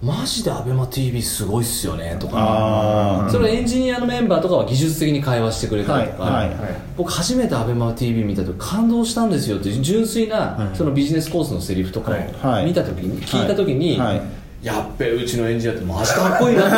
[0.00, 2.34] マジで ABEMATV すごいっすよねとか。
[2.36, 3.30] あー。
[3.30, 6.58] それはエンジニアのメンバーとかは技術的に会話してくれたりとか、はいはい
[6.96, 14.22] 僕初めて ABEMATV 見た時感動したんですよって純粋なそのビジネスコースのセリフとかはいを見た時に、聞いた時に、はい
[14.60, 16.76] やっべうちのエンジニアってマジかっこいいなって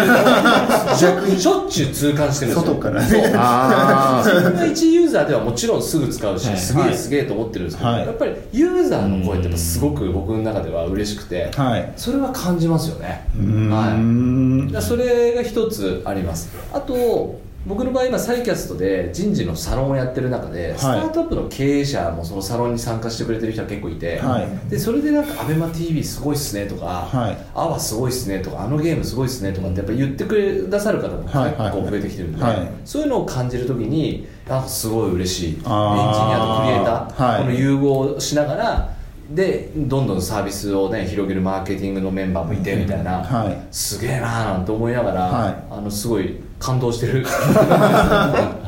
[1.30, 2.74] いうしょっちゅう痛感してるんですよ。
[2.74, 3.08] 外からね。
[3.08, 3.22] そう。
[3.36, 8.06] あ自分が一ユーザーではもちろんすぐ使うし、はいすげえはいすげえと思ってるんですけど、はい。
[8.06, 11.92] やっぱりユーザーの声ってすごく僕の中では嬉しくて、はい。
[11.96, 13.24] それは感じますよね。
[13.70, 13.96] は
[14.78, 14.82] い。
[14.82, 16.50] それが一つあります。
[16.74, 24.70] あと僕の場合今サイキャストで人事のサロンをやってる中で、スタートアップの経営者もそのサロンに参加してくれてる人は結構いて、はい。
[24.70, 27.38] でそれでなんか ABEMATV すごいっすねとか、はい。
[27.54, 31.54] アワすごいっすねとかあのゲームすごいっすねとかってやっぱ言ってくださる方も結はい。
[31.54, 31.72] はい。
[31.72, 32.68] 構増えてきてるんで、はい。
[32.86, 35.46] そういうのを感じるときにあすごい嬉しい。
[35.48, 37.42] エンジニアとクリエイター、はい。
[37.42, 38.96] この融合しながら
[39.30, 43.66] でどんどんサービスをね広げるマーケティングのメンバーもいてみたいな、はい。
[43.70, 45.54] すげえなーなんて思いながら、はい。
[45.70, 47.26] あのすごい感動してる。
[47.34, 48.62] なる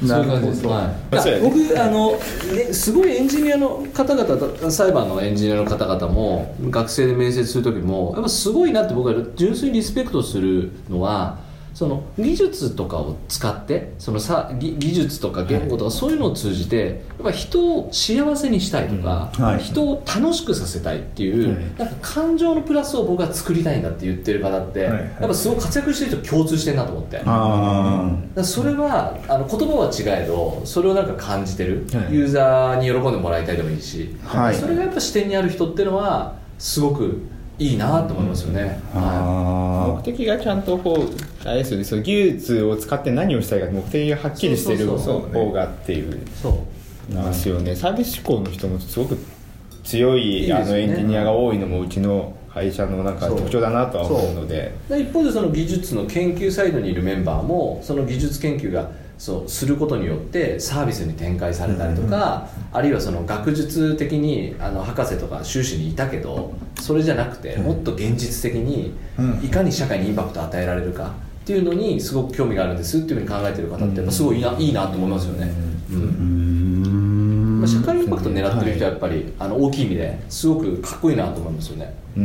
[0.00, 0.06] ほど。
[0.06, 11.38] そういう感じです、僕あの、ね、すごいエンジニアの方々裁判のエンジニアの方々も学生で面接する時もやっぱすごいなって僕は純粋にリスペクトするのは
[11.74, 19.58] その技術とかを使ってそのさ技技術とか言語とかそういうのを通じてやっぱ人を幸せにしたいとか、うんはい。
[19.58, 24.92] 人を楽しくさせたいっていう、なんか感情のプラスを僕は作りたいんだって言ってる方って、はい。
[24.92, 27.18] はいやっぱすごい活躍してる人共通してるなと思って。
[28.44, 32.14] それはあの言葉は違えどそれをなんか感じてる、はい。
[32.14, 34.54] ユーザーに喜んでもらいたいでもいいし、はい。
[34.54, 37.20] それがやっぱ視点にある人っていうのはすごく
[37.58, 46.78] いいなと思いますよね、目的がちゃんとこうあれですよねその技術を使って何をしたいか目的がはっきりしてる方がっていうい、そう
[47.14, 47.74] ますよね。
[47.74, 49.18] サービス志向の人もすごく
[49.84, 50.52] 強いね。
[50.54, 54.74] あのエンジニアが多いのもうちの会社のなんか特徴だなとは思うので。
[54.88, 69.40] で一方でその技術の研究サイドにいるメンバーもその技術研究がそうすることによってサービスに展開されたりとか、あるいはその学術的にあの博士とか修士にいたけどそれじゃなくてもっと現実的にうん。
[69.44, 72.98] いかに社会にインパクトを与えられるかっていうのにすごく興味があるんです。
[72.98, 75.52] っていうふうに考えてる方ってやっぱすごいいいな,、いいなと思いますよね、
[75.90, 75.96] うん。
[75.96, 77.60] うーん。
[77.60, 81.92] まあ、社会インパクトを狙ってる人はやっぱり、あの大きい意味ですごくかっこいいなと思いますよね。
[82.16, 82.22] うー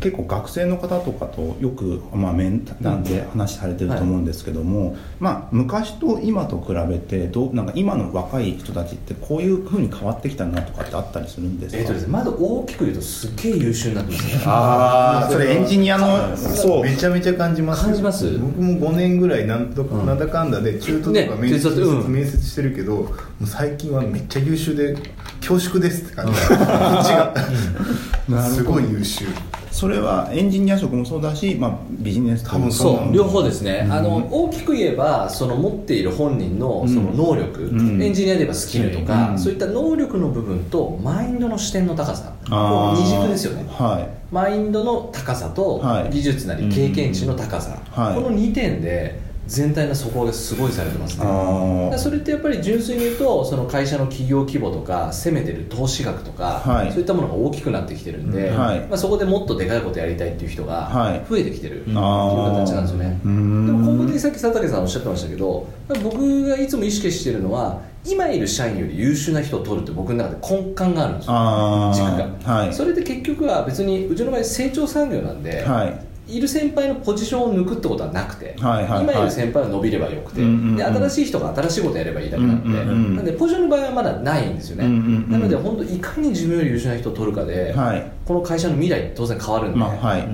[0.00, 14.42] 結構学生の方とかとよく、まあ、面談で話されてると思うんですけども、まあ、昔と今と比べてどうなんか今の若い人たちってこういうふうに変わってきたなとかってあったりするんですか、えっとですねまず大きく言うとすっげえ優秀になってますね。
[14.46, 16.82] ああそれエンジニアのそう。
[16.82, 17.84] めちゃめちゃ感じますよ。
[17.86, 18.38] 感じます。
[18.38, 22.12] 僕も5年ぐらいなんとか、なんだかんだで中途とねか面接,、中途うん。
[22.12, 23.06] 面接してるけども
[23.42, 24.96] う最近はめっちゃ優秀で
[25.40, 27.34] 恐縮ですって感じ、こっちが、
[28.48, 29.26] すごい優秀
[29.72, 33.12] それはエンジニア職もそうだし、まあ、ビジネスとかもそう。
[33.12, 38.02] 両方ですね、あの大きく言えばその持っている本人のその能力、ん。
[38.02, 39.38] エンジニアで言えばスキルとか、うん。
[39.38, 42.32] そういった能力の部分とマインドの視点の高さ。
[42.48, 43.64] こう二軸ですよね。
[43.70, 44.34] はい。
[44.34, 46.10] マインドの高さとはい。
[46.10, 48.14] 技術なり経験値の高さ、はい。
[48.14, 51.98] この2点で全体の底上げすごいされてますね。
[51.98, 56.90] それってやっぱり純粋に言うとその会社の企業規模とか攻めてる投資額とか、はい。
[56.90, 58.58] そういったものが大きくなってきてるんで、うん。
[58.58, 58.80] はい。
[58.80, 61.24] まあ、そこでもっとでかいことやりたいっていう人がはい。
[61.28, 65.68] 増えてきてるっていう形なんですよね、でも今後でさっき佐竹さんおっしゃってましたけど
[66.02, 71.32] 僕がいつも意識してるのは今いる社員より優秀な人を取るって僕の中で根幹があるんですよ。
[71.34, 72.74] あ軸ーが、はい。
[72.74, 79.02] それで結局は別にうちの場合成長産業なんで、はいいる先輩のポジションを抜くってことはなくて、はいはいはい。
[79.02, 80.76] 今いる先輩は伸びればよくて、うんうんうん。
[80.76, 88.12] で新しい人が新しいことやればいいだけなんで、うんうんうんなんでポジションの場合はまだないんですよね、うんうんうんなので本当いかに自分より優秀な人を取るかで、はい。
[88.24, 90.28] この会社の未来当然変わるんで、まあはい、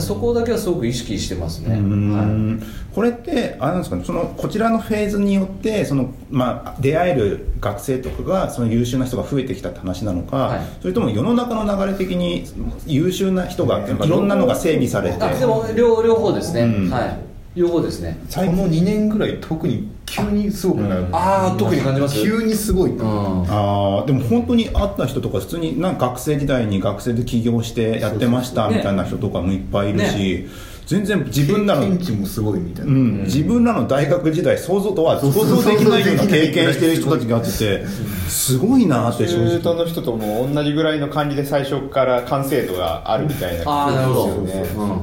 [0.00, 2.94] そこだけはすごく意識してますね、はい。
[2.94, 10.60] これってあれなんですかねそのこちらのフェーズによってその、まあ、出会える学生とかがその優秀な人が増えてきたって話なのか、はい。
[10.80, 12.44] それとも世の中の流れ的に
[12.86, 15.22] 優秀な人がいろんなのが整備されて。
[15.22, 16.90] あでも両両方ですね、うん。
[16.90, 17.27] はい
[17.58, 18.16] 両方ですね。
[18.32, 22.22] この2年ぐらい特に急にすごくなる、ああ特に感じます。
[22.22, 23.04] 急にすごいと。
[23.04, 23.42] うん。
[23.48, 37.86] あーでも本当に会った人とか普通になんか学生時代に学生で起業してやってましたみたいな人とかもいっぱいいるし、ね全然自分らの経験値もすごいみたいな、うん、自分らの大学時代想像とは想像できないような経験してる人たちがあってて
[38.26, 43.70] すごいなって正中途直の人とも同じぐらいの感じで最初から完成度があるみたいな。
[43.70, 44.94] ああなるほど、そうですよね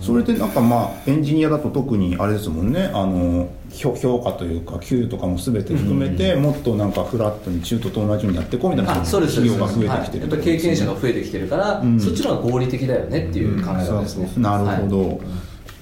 [0.00, 0.04] うん。
[0.04, 2.90] それでなんかまあエンジニアだと特にあれですもんね。
[2.92, 12.00] あの評評価というか給与とかも全て含めてもっとなんかフラットに中途と同じようにやっていこうみたいな企業が増えてきてるはい、経験者が増えてきてるから、ん。
[12.00, 15.18] そっちの方が合理的だよねっていう考え方ですね、なるほど、はい。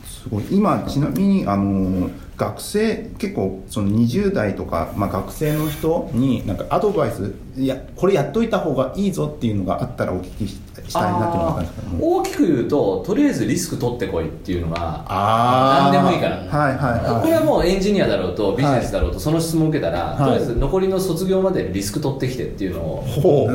[0.05, 0.45] すごい。
[0.51, 12.17] 今ちなみにあの学生結構その20代とか、まあ、学生の人になんかアドバイスいやこれやっといた方がいいぞっていうのがあったらお聞きししたいなっていうのがあったんですけども。
[12.19, 16.37] 大きく言うととりあえずリスク取ってこいっていうのが何でもいいから。
[16.37, 20.19] はいはいはいこれはもうエンジニアだろうとビジネスだろうとその質問を受けたら、はい。
[20.19, 23.05] とりあえず残りの卒業までリスク取ってきてっていうのを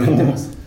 [0.05, 0.51] 言ってます。
[0.51, 0.60] ほ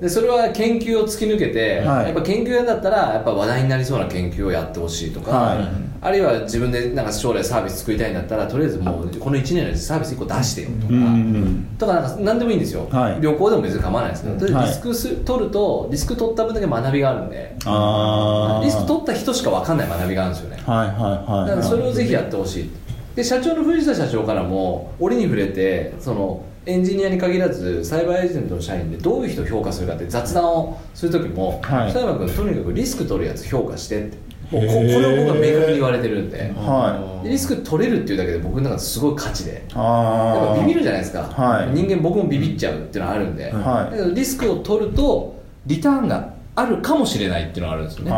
[0.00, 2.06] でそれは研究を突き抜けて、はい。
[2.06, 5.68] やっぱ研究やだったらやっぱ話題になりそうな研究をやってほしいとか、はい。
[6.04, 11.76] あるいは自分でなんか将来サービス作りたいんだったらとりあえずもうこの1年のうちサービス1個出してよとか、ううんうん。
[11.78, 13.20] とかなんか何でもいいんですよ、はい。
[13.20, 20.62] 旅行でも別に構わないですけど、とりあえリスクす取るとリスク取った分だけ学びがあるんでリスク取った人しか分かんない学びがあるんですよね。
[20.66, 21.48] はいはいはい。
[21.48, 22.70] だからそれをぜひやってほしい。
[23.14, 31.92] で社長の藤田社長からも折に触れてそのエンジニアに限らずサイバーエージェントの社員でどういう人を評価するかって雑談をする時もはい。
[31.92, 34.16] 佐山君とにかくリスク取るやつ評価してって。
[34.52, 36.52] もうここれを僕は明確に言われてるんで。
[36.54, 39.52] はでリスク取れるっていうだけで僕の中ですごい価値で。
[39.54, 41.70] やっぱビビるじゃないですか、はい。
[41.74, 43.96] 人間僕もビビっちゃうっていうのはあるんで、はい。
[43.96, 48.10] だけどリスクを取るとリターンがあるかもしれないっていうのがあるんですよね。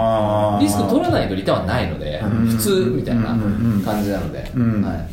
[0.60, 2.46] リスク取らないとリターンはないのでうん。
[2.48, 3.26] 普通みたいな
[3.84, 4.82] 感じなので、うん。
[4.82, 5.08] はい、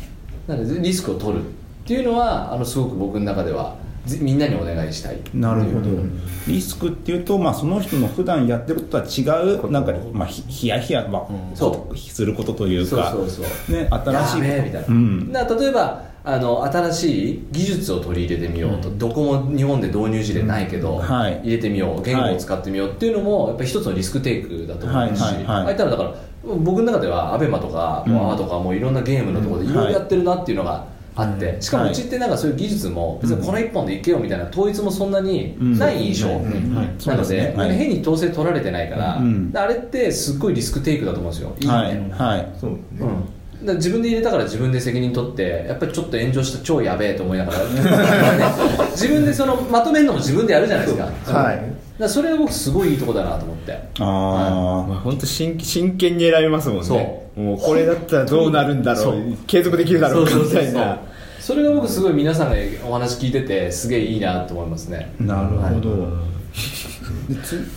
[0.48, 1.44] なのでリスクを取る
[1.82, 3.76] っていうのはあのすごく僕の中では
[4.06, 5.20] ぜみんなにお願いしたい。
[5.32, 5.90] なるほど。
[5.90, 6.20] うん。
[6.48, 13.72] リスクっていうと、まあ、その人の普段やってることとは違うなんか、まあ、ひヒヤヒヤ、まあそうすることというそうかそうそう。
[13.72, 15.32] ね、新しいみたいな、うん。
[15.32, 21.40] だから例えばあの新しい技術を取り入れてみようと、どこも日本で導入事例ないけど、はい。
[21.44, 25.34] 入れてみよう言語を使ってみようっていうのもやっぱり一つのリスクテイクだと思いますし、はい。
[25.34, 25.44] はい。
[25.44, 25.46] はい。
[25.46, 28.20] ああいったらだから僕の中ではアベマとか、うん。
[28.20, 31.92] アマとかもういろんなゲームのところでいろいろやってるなっていうのがあって、しかもはい。
[31.92, 39.52] うちってなんかそういう技術も別にこの一本でいけよみたいな統一もそんなにない印象、なので変に統制取られてないから、うん。
[39.54, 41.54] あれってすっごいリスクテイクだと思うんですよ。
[41.60, 41.68] いい。
[41.68, 41.74] ね、
[42.16, 42.38] はい。
[42.38, 42.52] はい。
[42.58, 42.78] そうね、
[43.60, 47.58] うん、だ自分で入れたから自分で責任取ってやっぱりちょっと炎上した超やべえと思いながら。
[48.92, 51.04] 自分でそのまとめるのも自分でやるじゃないですか。
[51.04, 51.56] はい。
[51.56, 53.72] だからそれは僕すごいいいとこだなと思って。
[53.98, 54.04] あ
[54.88, 56.84] まあ、本当真真剣に選べますもんね。
[56.84, 59.18] そうもうこれだったらどうなるんだろそう。
[59.18, 61.00] う継続できるだろうかみたいな。
[61.40, 62.56] それが僕すごい皆さんが
[62.86, 65.12] お話聞いててすげえいいなと思いますね。
[65.20, 66.02] あなるほど、で
[66.52, 67.01] つ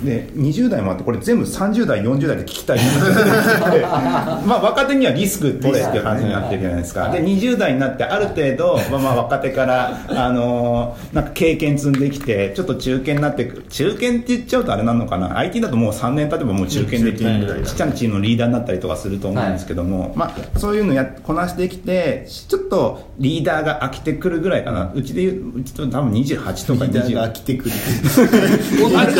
[0.04, 2.80] で20代もあってこれ全部30代40代で聞きたい。
[4.46, 7.10] まあ若手にはリスク取れっていう感じになってるじゃないですか。
[7.10, 15.38] で20代になってある程度、まあ、まあ若手から、あのーなんか経験積んできてちょっと中堅になってく中堅って言っちゃうとあれなのかな。
[15.38, 24.92] IT だともう3年経てばもう中堅でちうんっちゃなチームのリーダーになったりとかすると思うんですけども、まあ、そういうのやこなしてきてちょっとリーダーが飽きてくるぐらいかな。
[24.94, 27.72] うちで言ううちと多分28とかリーダーが20飽きてくる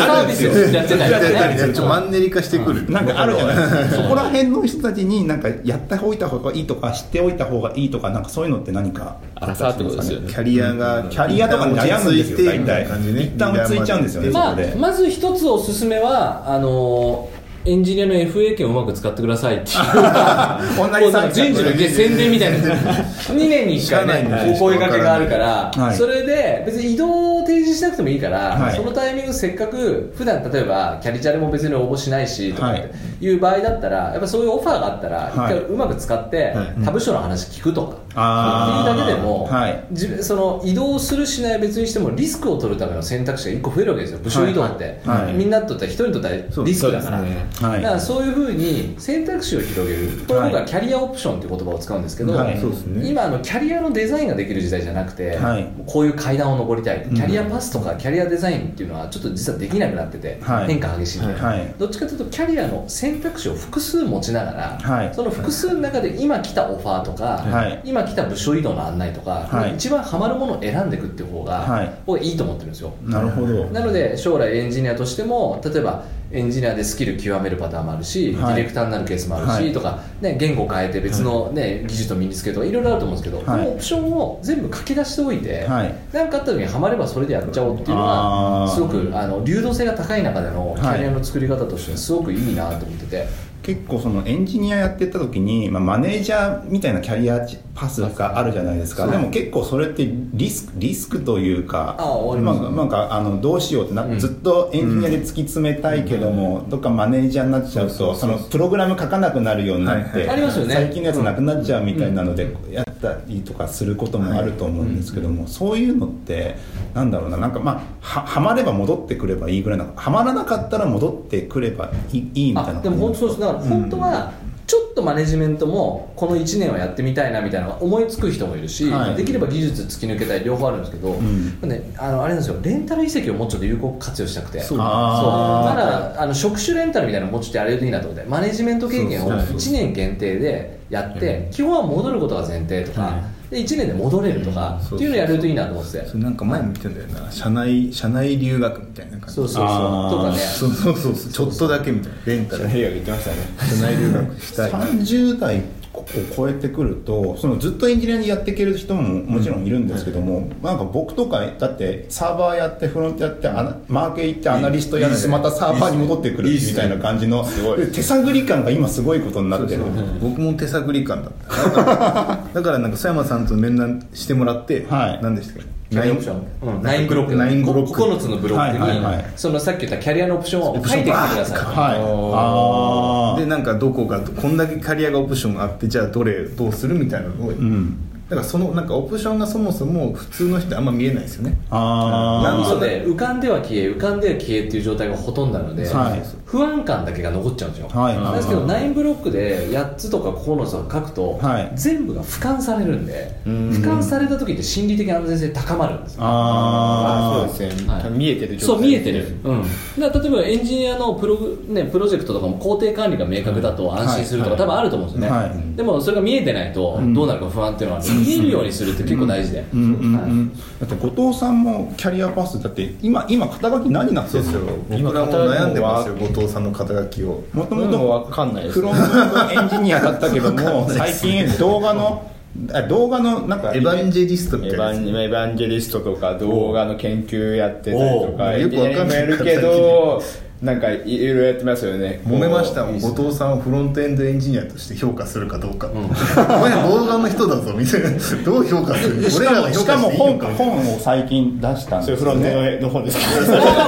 [0.06, 1.06] サービスをやってた
[1.48, 1.74] りねね。
[1.74, 2.90] ちょっとマンネリ化してくる。
[2.90, 3.56] なんかあるじゃない。
[3.56, 9.16] ですかそこら辺の人たちになんかやっておいた方がいいとか知っておいた方がいいとかなんかそういうのって何か？
[9.34, 10.30] アラサーってことですよね。
[10.30, 17.28] キャリアがキャリアとかに悩むんですよ大みたい体な感じね一旦落ち着いちゃうんですよねまず一つおすすめはあの
[17.66, 19.76] エンジニアの FA 権をうまく使ってくださいっていう。
[20.76, 22.58] 同なんか人事の宣伝みたいな。
[22.58, 25.96] 2年に1回ねお声掛けがあるから、はい。
[25.96, 28.76] それで別に移動を提示しなくてもいいから、はい。
[28.76, 32.82] そのタイミングせっかく普段例えばキャリチャレも別に応募しないしとかっはい。
[33.20, 35.54] ていう場合だったらやっぱそういうオファーがあったら一はい。
[35.54, 36.84] 回うまく使ってはい。
[36.84, 39.84] 他部署の話聞くとか、っていうだけでも、はい。
[39.90, 44.18] 自分その移動するしないは別にしてもリスクを取るための選択肢が1個増えるわけですよ。
[44.20, 45.24] 部署移動って、はい。
[45.24, 50.24] はいみんなにとっては一人にとってはリスクだから、そうですはいだからそういうふうに選択肢を広げる。
[50.26, 52.60] これ僕はキャリアオプションっていう言葉を使うんですけど、ね。
[53.02, 55.68] 今あのキャリアのデザインができる時代じゃなくて、はい。
[55.86, 57.06] こういう階段を上りたい。
[57.14, 60.66] キャリアパスとかキャリアデザインっていうのはちょっと実はできなくなってて、はい。
[60.66, 61.74] 変化激しいんで、はい。
[61.78, 65.14] どっちかというとキャリアの選択肢を複数持ちながら、はい。
[65.14, 67.80] その複数の中で今来たオファーとか、はい。
[67.84, 69.74] 今来た部署移動の案内とか、はい。
[69.74, 71.94] 一番ハマるものを選んでいくっていう方が、はい。
[72.06, 72.92] 僕はいいと思ってるんですよ。
[73.04, 73.64] なるほど。
[73.66, 78.54] なので将来エンジニアとしても例えばエンジニアでスキル極めるパターンもあるし、はい。
[78.56, 79.72] ディレクターになるケースもあるし、はい。
[79.72, 83.64] とか、ね、言語を変えて別の、ね技術を身につけるとかいろいろあると思うんですけど、はい。
[83.64, 85.94] このオプションを全部書き出しておいてはい。
[86.12, 88.60] 何、かあった時にハマればそれでやっちゃおうっていうのあー。
[88.62, 93.46] はすごくあの流動性が高い中でのいキャリアの作り方としてはすごくいいなと思ってて。
[93.62, 97.40] 結構そのエンジニアやってた時に、まあ、マネージャーみたいなキャリア
[97.74, 99.06] パスがあるじゃないですか。
[99.06, 116.56] でも結構それってリスクリスクというかあありますまあなんかあのどうしようってな、ずっとエンジニアで突き詰めたいけども、どっかマネージャーになっちゃうとそのプログラム書かなくなるようになって、最近のやつなくなっちゃうみたいなので、やったりとかすることもあると思うんですけども、そういうのって
[116.94, 123.40] なんだろうななんかまあははまれば戻ってくればいいぐらいなはまらなかったら戻ってくればいいいいみたいなあでも本当そうです。
[123.40, 124.32] だから本当は
[124.66, 129.14] ちょっとマネジメントもこの1年はやってみたいなみたいな思いつく人もいるし、はい。
[129.14, 131.60] できれば技術突き抜けたい両方あるんですけど、ん。
[131.62, 132.56] ね、あのあれなんですよ。
[132.62, 134.60] レンタル移籍をもうちょっと有効活用したくて。
[134.60, 134.78] そう。
[134.80, 135.20] あー。
[135.20, 143.20] そうまだあの職種レンタルみたいなのもうちょっとやれるといいなと思ってマネジメント経験をそうそう1年限定でやって基本は戻ることが前提とか、
[143.50, 146.00] で1年で戻れるとか、そうっていうのをやれるといいなと思って。
[146.00, 149.34] てそれなんか前も言ってたんだよな社内社内留学みたいな感じ。
[149.34, 150.10] そうそうそう。
[150.10, 150.38] とかね。
[150.38, 151.32] そうそうそうそう。
[151.32, 152.18] ちょっとだけみたいな。
[152.26, 152.62] レンタル。
[152.62, 153.36] 社内留学言ってましたね。
[153.68, 154.70] 社内留学したい。
[154.72, 155.62] 30代
[156.00, 156.04] を
[156.36, 167.46] 超えてくるとそのずっとエンジニアにやっていける人ももちろんいるんですけども、なんか僕とかだってサーバーやってフロントやってアナマーケ行ってアナリストやってまたサーバーに戻ってくるみたいな感じの
[167.92, 169.82] 手探り感が今すごいことになってる。
[170.20, 171.62] 僕も手探り感だった。
[171.62, 175.20] だからだからなんか佐山さんと面談してもらって、はい。
[175.22, 175.75] 何でしたっけ？
[175.96, 177.36] キャリアオプション、うん、9ブロック。
[177.36, 178.00] ナインブロック。
[178.00, 179.32] 9つのブロックに、はいはいはい。
[179.36, 181.58] そのさっき言ったキャリアのオプションを書いてきてください。
[181.58, 182.00] はい。
[182.34, 187.96] ああでなんかどこかこんだけキャリアがオプションがあってじゃあどれどうするみたいなのを、ん
[188.28, 191.56] だからそのなんかオプションがそもそも普通の人あんま見えないですよね。
[191.70, 196.22] あなあので浮かんでは消え浮かんでは消えっていう状態がほとんどなので、はい。
[196.44, 201.72] 不安感だけが残っちゃうんですよ、はいはいですけど9ブロックで8つとか9つとか書くと、はい。
[201.76, 203.70] 全部が俯瞰されるんでん。
[203.70, 206.22] 俯瞰された時って心理的安全性高まるんですよ。
[206.24, 208.10] ああそうですね、はい。
[208.10, 209.62] 見えてる状態そう見えてる、うん、
[209.98, 215.76] だ例えばエンジニアのプログ、ね、プロジェクトとかも工程管理が明確だと安心するとか、はい多分あると思うんですよね、はい。
[215.76, 219.94] でもそれが見えてないとどうなるか不安っていうのは見えるようにするって結構大事で、うん。
[219.94, 220.14] うん。
[220.16, 224.62] はいうんだって後藤さんもキャリアパスだって今今肩書き何になってるんですよ？
[225.02, 227.44] 僕らも悩んでますよ後藤さんの肩書きを。
[227.52, 228.80] もともとわかんないです。
[228.80, 232.30] フロントエンジニアだったけども最近動画の
[232.72, 238.52] あ動画のなんかエヴァンジェリストみたいなエヴァンジェリストとか動画の研究やってたりとかおう。
[238.54, 240.22] エンジニアにもやるけど
[240.66, 242.20] なんかいろいろやってますよね。
[242.26, 242.84] 揉めました。
[242.84, 248.10] もん後藤さんをフロントエンドエンジニアとして評価するかどうか、お前動画の人だぞみたいな。
[248.44, 253.40] どう評価するし俺らが評しかも価していいのか本本を最近出したんそれですよフロントねの方ですか？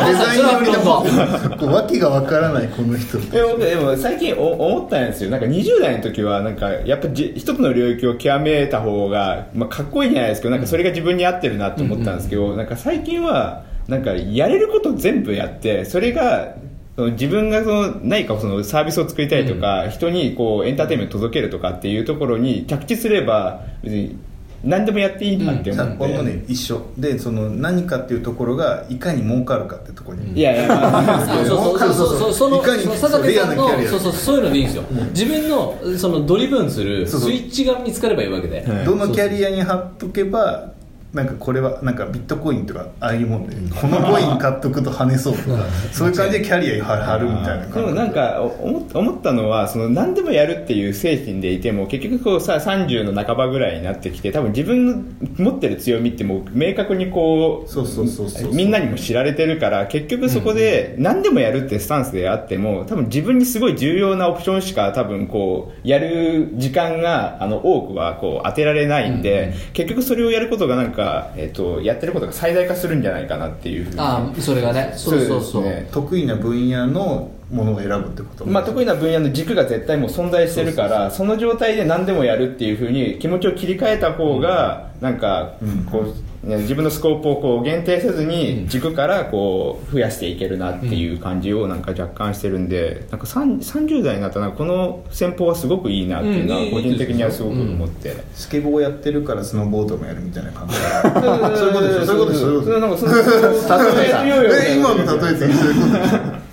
[0.07, 5.31] デザインのこう訳がわからないこの人でも僕でも最近お思ったんですよ。
[5.31, 16.55] なんか20代の時はなんかやっぱじ一つの領域を極めた方が、まあ、かっこいいじゃないですけどなんかそれが自分に合ってるなと思ったんですけど、なんか最近はなんかやれること全部やってそれが
[16.99, 24.18] その自分がその何かそのサービスを作りたいとか、人にこうエンターテインメント届けるとかっていうところに着地すれば別に
[24.64, 26.82] 何でもやっていいなって思って、さ俺もね一緒。
[26.96, 31.94] でその何かっていうところがいかに儲かるかってところに、いやいや、 まあ、そうそうそう。
[31.94, 38.84] そうそうそのいかにそのそうそうそういうのでいいんですよ、自分のそのドリブンするスイッチが見つかればいいわけで、はい。
[38.84, 40.72] どのキャリアに貼っとけば
[41.12, 55.04] なんかこれはなんかビットコインとかああいうもんでこのコイン買っとくと跳ねそうとかそういう感じでキャリアに貼るみたいなでもなんか思っ思ったのはその何でもやるっていう精神でいても結局こうさ30の半ばぐらいになってきて多分自分の
[55.38, 70.97] 持ってる強みってもう明確にこうそうそうそうそうみんなにも知られてるから結局そこで何でもやるってスタンスであっても多分自分にすごい重要なオプションしか多分こうやる時間があの多くはこう当てられないんで、結局それをやることがなんか、
[71.36, 74.01] えっとやってることが最大化するんじゃないかなっていうふうに。
[74.01, 74.92] ああそれがね。
[74.96, 75.62] そうそうそう。
[75.64, 75.88] ですね。
[75.92, 85.55] 得意な分野のものを選ぶってことまあ、得意な分野の軸が絶対もう存在してるからその状態で何でもやるっていうふうに気持ちを切り替えた方がなんか
[85.90, 96.70] こう、ね自分のスコープをこう限定せずに軸からこう増やしていけるなっていう感じをなんか若干してるんでなんか3 30代になったらこの戦法はすごくいいなっていうのはうん。
[96.70, 98.16] 個人的にはすごく思って。
[98.34, 100.74] スケボーやってるからスノーボードもやるみたいな感じ。
[100.76, 102.47] そういうことでしょそういうことでしょ。
[102.47, 106.18] そういうことでしょなんかその例えようよえ今の例えてそういうことでしょ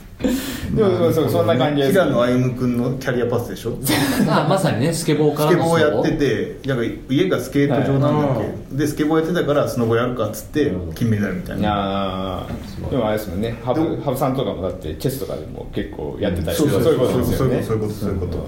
[0.75, 1.91] でもそうそうそんな感じです。
[1.93, 3.77] 平野歩夢君のキャリアパスでしょ？
[4.29, 11.69] あまさにねスケボーかスケボーやっててなんか家がスケート場なんだっけ、でスケボーやってたからスノボやるかっつって金メダルみたいな。
[11.73, 13.55] あーでもあれですもんね。
[13.63, 16.93] ハブハブさんとかもだってチェスとかでも結構やってたりそうそうそう。
[16.93, 17.63] いうことですよね。
[17.63, 18.47] そういうことそういうことそういう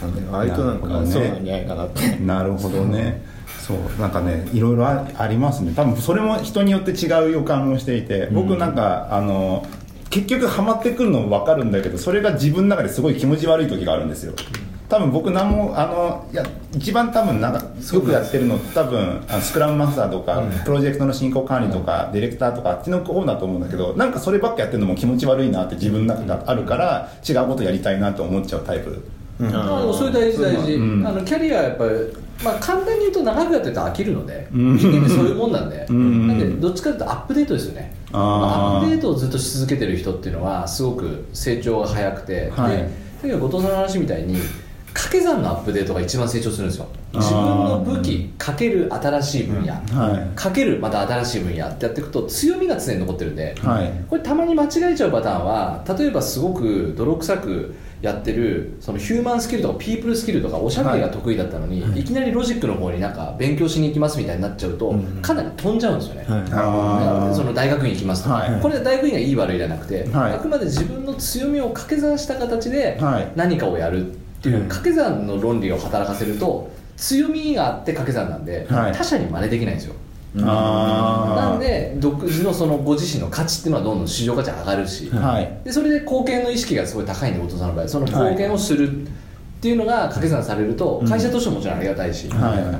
[0.00, 0.06] と。
[0.06, 0.14] なん。
[0.14, 1.22] で割となんかねそう。
[1.22, 2.16] なんじゃないかなって。
[2.24, 3.22] なるほどね。
[3.60, 4.00] そう。
[4.00, 5.72] なんかねいろいろあありますね。
[5.76, 9.66] 多分それも人によって違う予感をしていて僕なんか、あの
[10.10, 14.34] 結局ハマってくるのも分かるんだけどそれが自分の中ですごい気持ち悪い時があるんですよ。
[14.88, 16.42] 多分僕何もあのいや
[16.72, 29.04] 一番多分なんかよくやってるの多分あのスクラムマスターとか、プロジェクトの進行管理とか、ディレクターとかあっちの方だと思うんだけどなんかそればっかやってるのも気持ち悪いなって自分の中があるから違うことやりたいなと思っちゃうタイプ。
[29.40, 31.06] あでもそれ大事大事、うん。
[31.06, 31.90] あのキャリアはやっぱり、
[32.44, 36.28] まあ、簡単に言うと長くやってると飽きるので、人間ってそういうもんなんで、ん。
[36.28, 37.94] なんでどっちかというとアップデートですよね。
[38.12, 43.26] まあアップデートをずっとし続けてる人っていうのはすごく成長が早くて、はい。
[43.26, 44.38] で後藤さんの話みたいに
[44.94, 46.86] 掛け算のアップデートが一番成長するんですよ。
[47.14, 50.36] 自分の武器かける新しい分野、はい。
[50.36, 53.92] かけるまた新しい分野ってやっていくと強みが常に残ってるんで、はい。
[54.08, 67.34] これたまに間違えちゃうパターンは例えばすごく泥臭くやってるそのヒューマンスキルとかピープルスキルとかおしゃべりが得意だったのに、い、きなりロジックの方になんか勉強しに行きますみたいになっちゃうと、かなり飛んじゃうんですよね、あー。
[67.34, 68.28] その大学院行きますと。
[68.28, 68.60] か、はい。
[68.60, 70.32] これは大学院がいい悪いじゃなくて、はい。
[70.34, 73.32] あくまで自分の強みを掛け算した形ではい。
[73.34, 74.68] 何かをやるっていううん。
[74.68, 78.92] 掛け算の論理を働かせると強みがあって掛け算なんで、はい。
[78.92, 79.94] 他者に真似できないんですよ
[80.46, 85.60] なんで独自のそのご自身の価値っていうのはどんどん市場価値上がるし、はい。
[85.64, 89.10] でそれで貢献の意識がすごい高いんでお父さんの場合その貢献をするっ
[89.60, 92.56] ていうのが掛け算されると会社としてももちろんありがたいし、はい。
[92.56, 92.78] だから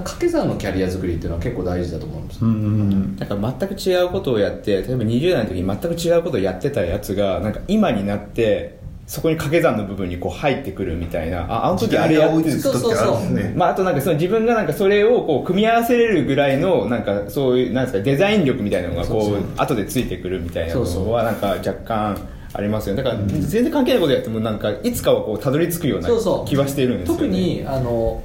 [0.00, 13.52] 掛け算のキャリア作りっていうのは結構大事だと思うんですよ、うんうんなんか全く違うことをやって例えば20代の時に全く違うことをやってたやつがなんか今になってそこに掛け算の部分にこう入ってくるみたいなああの時あれやってるもんね。
[13.54, 22.16] まあ、あとなんかその自分がなんかそれをこう組み合わせれるぐらいのなんかそういうなんですかデザイン力みたいなのがこそうそうう後でついてくるみたいなそうそうのはなんか若干
[22.54, 23.02] ありますよね。
[23.02, 26.48] だから全然関係ないことやってもなんかいつかはこうたどり着くようなそうそう。
[26.48, 27.20] 気はしているんですよね。
[27.20, 28.22] 特にあの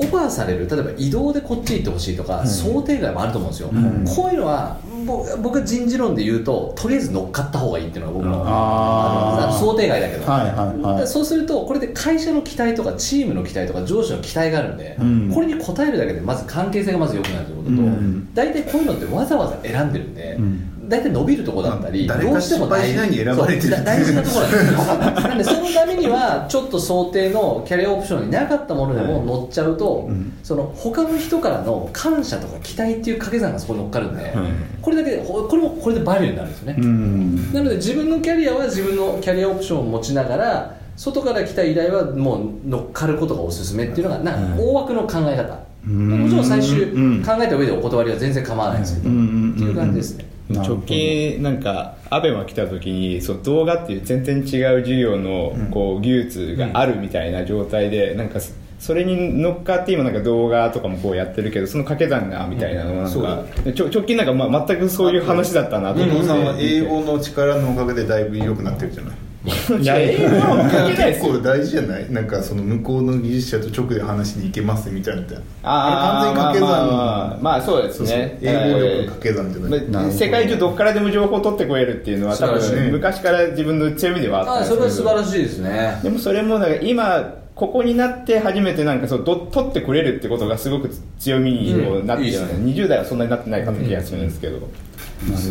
[0.00, 4.04] オファーされる例えば移動でこっち行ってほしいとか、想定外もあると思うんですよ、ん。
[4.04, 11.06] こういうのはぼ僕は人事論で言うととりあえず乗っかった方がいいっていうのが僕の想定外だけど、はいはいはい。
[11.06, 15.30] そうするとこれで会社の期待とかチームの期待とか上司の期待があるんで、うん。
[15.32, 18.34] これに応えるだけでまず関係性がまず良くなるということと、うん。
[18.34, 30.32] 大体こういうのってわざわざ選んでるんで、うん大体伸びるところだったり、まあどうしても大失敗しないに選ばれてるそうだ大事なところなんですよなんでそのためにはちょっと想定のキャリアオプションになかったものでも乗っちゃうと、ん。
[30.42, 34.34] その他の人からの感謝とか期待っていう掛け算がそこに乗っかるんで、ん
[34.82, 37.52] これだけこれもこれでバリューになるんですよね、うん。
[37.52, 46.22] なので自分のキャリアは自分のキャリアオプションを持ちながら外から来た依頼はもう乗っかることがおすすめっていうのがなんか大枠の考え方、うん。
[46.22, 47.22] もちろん最終うん。
[47.22, 50.26] 考えた上でお断りは全然構わないんですけど、っていう感じですね、
[50.58, 58.40] 直近なんかアベマ来た時にそう動画っていう全然違う授業のこう技術があるみたいな状態でなんか
[58.80, 66.16] それに乗っかって今なんか動画とかもこうやってるけどその掛け算がみたいなのがなんか、ちょ直近なんかまあ全くそういう話だったなと後思って。
[66.16, 72.12] 藤さんは英語の力のおかげでだいぶ良くなってるじゃない結構大事じゃない？
[72.12, 75.22] なんかその向こうの技術者と直で話しに行けますみたいな。
[75.62, 76.68] あーあれ完全に掛け算。
[76.68, 78.38] まあまあまあそうですそうそうね。
[78.42, 79.76] 英語力の掛け算じゃな。
[79.76, 85.98] い、まあ世界中どっからでも情報を取ってこえるっていうのは多分昔から自分の強みではあったそれは素晴らしいですね。
[86.02, 92.64] でもそれもなんか今ここになって初めてなんかそうど取ってくれるってことがすごく強みになってるよね、うん。
[92.66, 94.70] 20代はそんなになってないかった気がするんですけど、なる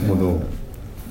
[0.07, 0.39] ほど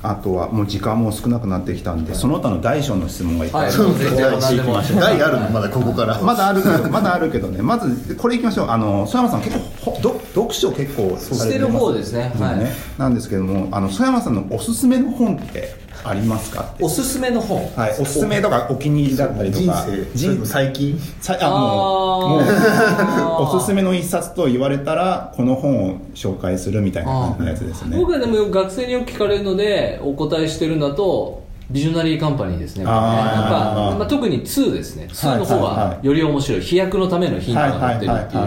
[0.01, 6.21] あとはもう時間も少なくなってきたんでその他の大小の質問がいっぱいあるはい全然何でも題あるのまだここから。
[6.21, 7.61] まだあるけどまだあるけどね。
[7.61, 8.69] まずこれいきましょう。
[8.69, 11.35] あの曽山さん結構ほど読書結構されてます？
[11.35, 12.31] してる方ですね。
[12.39, 12.59] はい。
[12.59, 12.71] ね。
[12.97, 15.88] なんですけどもあの曽山さんのおすすめの本って？
[16.03, 16.73] ありますか？
[16.79, 17.61] おすすめの本。
[17.75, 20.17] はいおすすめとかお気に入りだったりと人か生。
[20.17, 20.99] それとも最近？
[21.21, 22.43] さあもうもう。
[23.57, 27.97] おすすめの一冊と言われたらこの本を紹介するみたいな感じのやつですね。
[27.97, 32.85] 僕はでも学生によく聞かれるのでお答えしてるんだとビジョナリーカンパニーですね。
[32.87, 33.41] あー。
[33.41, 35.07] なんか、まあ、特に2ですね。
[35.11, 36.07] 2の方はいはいははい。
[36.07, 36.61] より面白い。
[36.61, 38.39] 飛躍のためのヒントが載ってるってい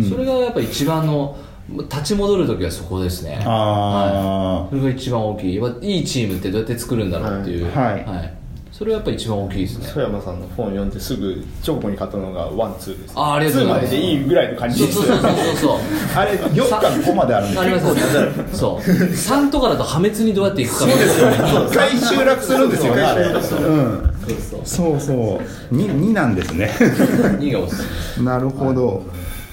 [0.00, 0.04] う。
[0.10, 1.34] それがやっぱ一番の
[1.68, 3.42] 立ち戻る時はそこですね。
[3.44, 4.70] あはい。
[4.70, 5.56] それが一番大きい。
[5.56, 7.70] やっぱいいチームってどうやって作るんだろうっていう。
[7.76, 8.34] はい。
[8.72, 9.86] それはやっぱ一番大きいですね。
[9.88, 13.12] 曽山さんの本を読んですぐ直後に買ったのがワンツーです。
[13.16, 13.90] あーありがとうございます。
[13.90, 14.98] ツーまででいいぐらいの感じです。
[14.98, 15.78] そうそうそうそう
[16.16, 18.80] あれ4か5まであるんですありますそう。
[18.80, 20.78] 3とかだと破滅にどうやっていくか。
[20.78, 21.36] そうですよね。
[21.68, 22.94] 一回集落するんですよ。
[22.94, 24.10] ねあれうん
[24.48, 24.60] そう。
[24.64, 25.74] そうそう。
[25.74, 26.70] 2, 2なんですね。
[26.78, 27.76] 2がおす
[28.14, 29.02] すめなるほど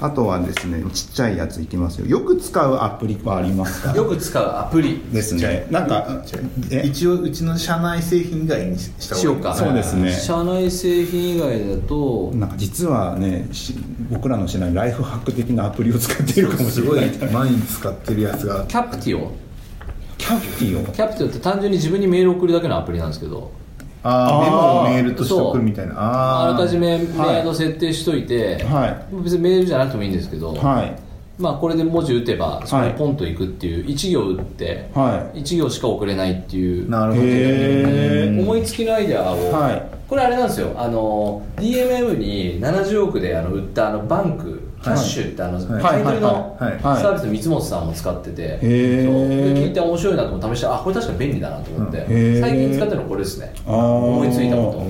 [0.01, 2.07] あとはですねちっちゃいやついきますよ。
[2.07, 3.95] よく使うアプリはありますか？
[3.95, 5.01] よく使うアプリ。
[5.11, 5.67] ですね。
[5.71, 6.05] なんか
[6.69, 6.81] え？
[6.85, 9.57] 一応うちの社内製品以外にした方がいい。
[9.57, 10.11] そうですね。
[10.11, 12.31] 社内製品以外だと。
[12.33, 13.73] なんか実はねし
[14.11, 16.99] 僕らのしないライフハック的なアプリを使っているかもしすごい。
[16.99, 19.31] れない毎日使ってるやつがキャプティオ？
[20.17, 23.51] キャプティをキャプティオって単純に自分にメール送るだけのアプリなんですけど
[24.07, 25.93] あーメモをメールとして送るみたいな。
[25.97, 26.49] あー。
[26.49, 30.95] あらかじめメアド設定しといて、は別にメールじゃなくてもいいんですけど、はい。
[31.37, 37.25] まあ、これで文字打てばそこにはいポンといくっていう1行打っては1行しか送れないっていうなるほど。
[37.25, 39.95] へー思いつきのアイデアを、はい。
[40.07, 40.73] これあれなんですよ。
[40.77, 45.83] あの DMM に70億であの売ったあのバンクキャッシュってあのはい。
[45.83, 46.71] 買い取りのはい。
[46.73, 47.01] はい。
[47.01, 49.05] サービスの三本さんも使ってて、ー。
[49.05, 49.29] そう。
[49.29, 53.53] で聞いて面白いなと思って試してあこれ確かに便利だなと思って、最近使ってるのこれですね。
[53.65, 54.86] 思いついたこ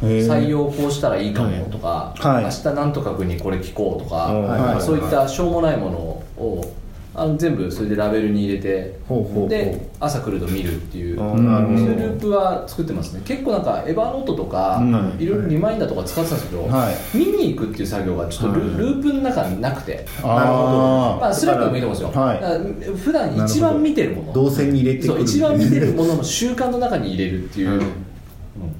[0.00, 0.06] と。
[0.06, 2.44] 採用こうしたらいいかもとか、はい。
[2.44, 4.80] 明日なんとか君にこれ聞こうとか、はい。
[4.80, 6.72] そういったしょうもないものを
[7.20, 8.98] あの全部それでラベルに入れて
[9.46, 13.20] で朝来ると見るっていう、そういうループは作ってますね。
[13.26, 17.18] 結構なんか Evernote とか、うんいろいろリマインダーとか使ってたんですけど、はい。
[17.18, 20.06] 見に行くっていう作業がちょっとル,、ループの中になくて。
[20.22, 21.20] あー。
[21.20, 22.96] まあ Slack でもいいと思うんですよ、はい。
[22.96, 24.32] 普段一番見てるもの。
[24.32, 28.09] 動線に入れてくるそう一番見てるものの習慣の中に入れるっていう、うん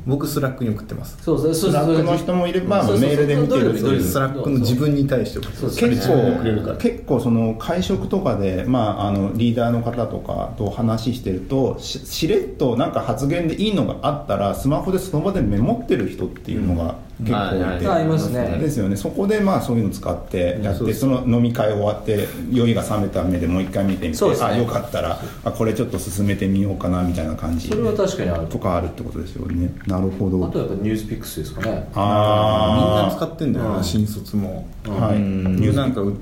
[0.07, 1.19] 僕 Slack に送ってます。
[1.23, 1.71] そうそうそう。
[1.71, 3.09] Slack の人もいればそうそうそう。
[3.09, 3.99] メールで見てるどれでもいいどれで？
[3.99, 5.81] もいい Slack の自分に対して送ってます。
[5.81, 17.81] 結構ら結構その会食とかで、まあ、あのリーダーの方とかと話してるとししれっとなんか発言でいいのがあったらスマホでその場でメモってる人っていうのが結構はいはいい。
[17.81, 18.59] て、あいますね。
[18.61, 18.97] ですよね。
[18.97, 24.37] そこでまあそういうの使ってやって、うんその飲み会終わって酔いが冷めた目でもう一回見てみて、ね。
[24.41, 28.47] あよかったらあこれちょっと進めてみようかなみたいな感じそれは確かにある。
[28.47, 29.71] とかあるってことですよね。
[29.87, 30.45] なるほど。
[30.47, 31.71] あとはやっぱニュースピックスですかね。
[31.71, 35.19] みんあな使ってんだよな、新卒も、あはい。
[35.19, 35.77] ニュース。
[35.77, 36.15] なんかう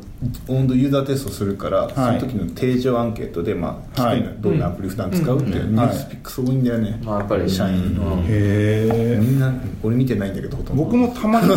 [0.49, 1.93] 温度ユーザーテストするから、い。
[1.95, 7.49] その時の定常アンケートで、まあ、どんなアプリ普段使うって、ニュースピックス多いんだよね、まあやっぱり。
[7.49, 8.25] 社員、うん。
[8.25, 9.53] へえみんな
[9.83, 10.85] 俺見てないんだけどほとんど。
[10.85, 11.47] 僕もたまに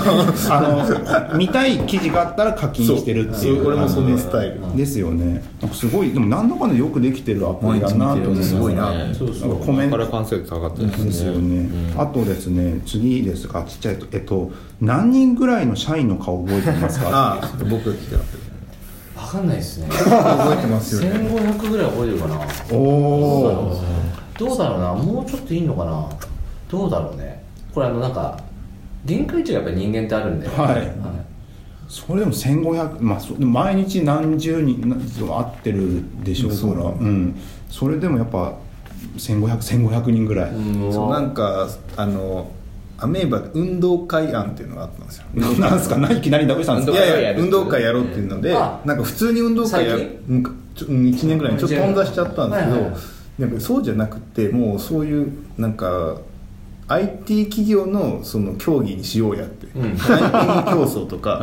[0.49, 3.55] あの見たい記事があったら課金してるっていう。
[3.57, 5.43] そう俺もそのスタイル、ですよね。
[5.74, 9.49] すごいでも何だかんだよくできてるアプリだなと思いますすごいな、そうそう。
[9.49, 9.97] なんかコメント。
[9.97, 11.05] から完成度高かったですね。
[11.05, 17.09] ですよね、あとですね次ですがちっちゃいとえっと何人ぐらいの社員の顔覚えてますか？
[17.12, 18.22] ああ僕が聞いてな
[19.32, 19.88] かっ分かんないですね。
[19.90, 21.20] た覚えてますよね。
[21.30, 22.40] 1500ぐらい覚えてるかな。
[22.72, 23.82] おお
[24.38, 24.94] どうだろうな。
[24.94, 26.10] もうちょっといいのかな。
[26.70, 27.44] どうだろうね。
[27.74, 28.38] これあのなんか
[29.06, 30.48] 限界値がやっぱり人間ってあるんで。
[30.48, 30.92] はい。
[31.88, 37.36] それでも1500まあそでも毎日何十人何十人会ってるでしょうそうからうん。
[37.70, 38.54] それでもやっぱ
[39.18, 41.10] 15001500人ぐらい、うんそう。
[41.10, 41.68] なんか
[41.98, 42.50] あの
[43.02, 45.26] アメーバで運動会案っていうのがあったんですよ。
[45.60, 45.97] なんですか？
[45.97, 48.80] 何いきなりどうしたんですいかやいや運動会やろうっていうのであ。
[48.86, 50.43] なんか普通に運動会や最うん
[50.76, 53.41] ちょ1年ぐらいにちょっと頓挫しちゃったんですけど、はいはい。
[53.41, 56.18] なんかそうじゃなくてもうそういうなんか
[56.88, 59.98] IT 企業のその競技にしようやってうん。
[59.98, 60.04] 競
[60.84, 61.42] 争とか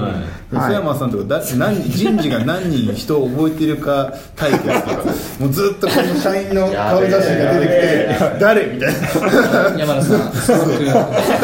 [0.51, 5.05] 曽山さんとかだ何人事が何人人を覚えてるか対決とか
[5.41, 9.79] もうずっとこの社員の顔写真が出てきて 誰みたいな。
[9.79, 10.33] 山田さん。
[10.33, 10.99] すごくだか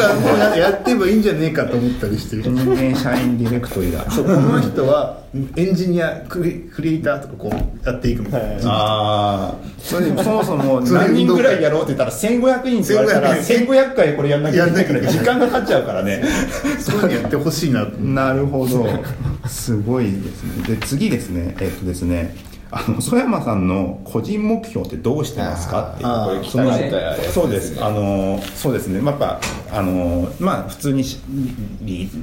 [0.07, 4.05] らもうなんかやってればいいんじゃねえかと思ったりして人間社員ディレクトリだ。
[4.11, 5.24] そうこの人は
[5.57, 16.23] エンジニアクリクリエイターとかこうやっていくみたいな、ああそれでそもそも何人ぐらいやろうって言ったら1500人って言われたら1500 1500回これやんなきゃいけないから時間がかかっちゃうからね。
[16.79, 17.85] そういうのやってほしいな。
[17.85, 18.87] なるほど。
[19.47, 20.75] すごいですね。
[20.75, 21.55] で次ですね。
[21.59, 22.35] えっとですね。
[22.71, 25.93] あの曽山さんの個人目標ってどうしてますか？
[25.93, 28.99] っていうこれ聞かれたやつそうですあのそうですね。
[29.01, 31.03] まあやっぱあのまあ普通に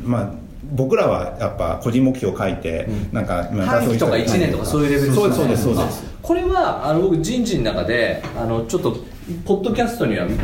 [0.04, 0.30] まあ
[0.72, 6.04] 僕らはやっぱ個人目標を書いて、なんかまあ半期とか1年とかそういうレベルそうですそうですそうです。
[6.22, 8.96] これはあの僕人事の中であのちょっと
[9.44, 10.36] ポッドキャストには伝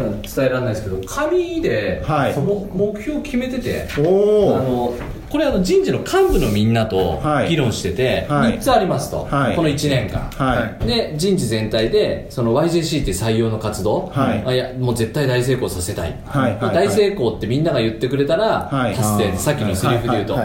[0.47, 2.35] えられないですけど紙で、はい。
[2.37, 4.95] 目標を決めててあの
[5.31, 7.49] これあの人事の幹部のみんなとはい。
[7.51, 8.55] 議論してて、はい。
[8.55, 9.57] 3つありますと、はい。
[9.57, 10.87] この1年間、はい。
[10.87, 14.45] で人事全体でその YJC って採用の活動、はい。
[14.47, 16.18] あいやもう絶対大成功させたい、
[16.61, 18.95] 大成功ってみんなが言ってくれたら、はい。
[18.95, 20.37] 達成さっきのセリフで言うと、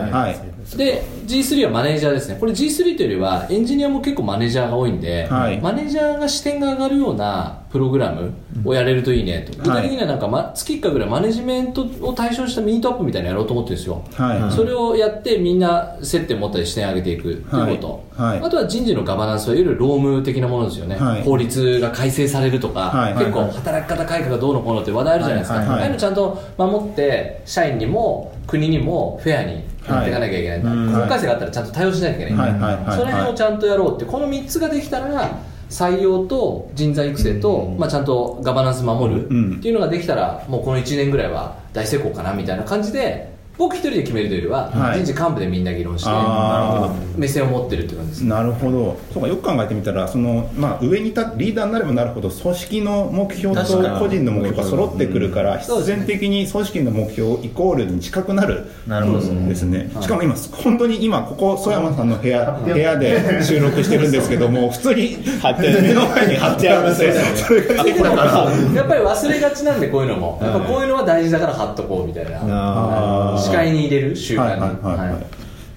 [0.78, 2.38] で G3 はマネージャーですね。
[2.40, 5.60] これ G3 というよりはエンジニアも結構マネージャーが多いんで、はい。
[5.62, 8.34] マネージャーが視点が上がるようなプログラム
[8.66, 14.52] をやれるといいねと、具体的にはなんか、ま、月1回ぐらいマネジメントを対象したミートアップみたいなのやろうと思ってるんですよ、はい。
[14.52, 18.38] それをやってみんな接点持ったり視点上げていくっていうこと、はい。
[18.38, 18.46] はい。
[18.46, 21.24] あとは人事のガバナンスはいわゆる労務的なものですよね、はい。
[21.24, 23.14] 法律が改正されるとか、はい。
[23.14, 30.64] 結構はい働き方改革がどうのこうのって話題あるじゃないですか、ああいうのちゃんと守って社員にも国にもフェアにやっていかなきゃいけないん。
[30.64, 32.34] だ、はい法改正があったらちゃんと対応しなきゃいけない。
[32.34, 32.98] はいはいはいはい。
[32.98, 35.32] その辺をちゃんとやろうってこの3つができたら
[35.70, 39.58] 採用と人材育成と、まあ、ちゃんとガバナンス守るうん。
[39.58, 45.04] っていうのができたらもうこの1年ぐらいは大成功かなみたいな感じで僕一人で決めるというよりは、はい。
[45.04, 48.97] 人事幹部でみんな議論してあ目線を持ってるっていう感じですなるほど。
[49.14, 53.62] そうかよく考えてみたらその、まあ、上に立リーダーになればなるほど組織の目標と
[53.99, 59.20] 個人の目標が揃ってくるから、必然的に組織の目標イコールに近くなるなるほど。
[59.20, 67.06] ですね、しかも今本当に今ここ曽山さんの部屋部屋で収録してるんですけども 普通に貼ってる目の前に貼ってあるん で
[68.76, 75.26] やっぱり忘れがちなんでこういうのも、やっぱこういうのは大事だから貼っとこうみたいな、視界に入れる習慣に、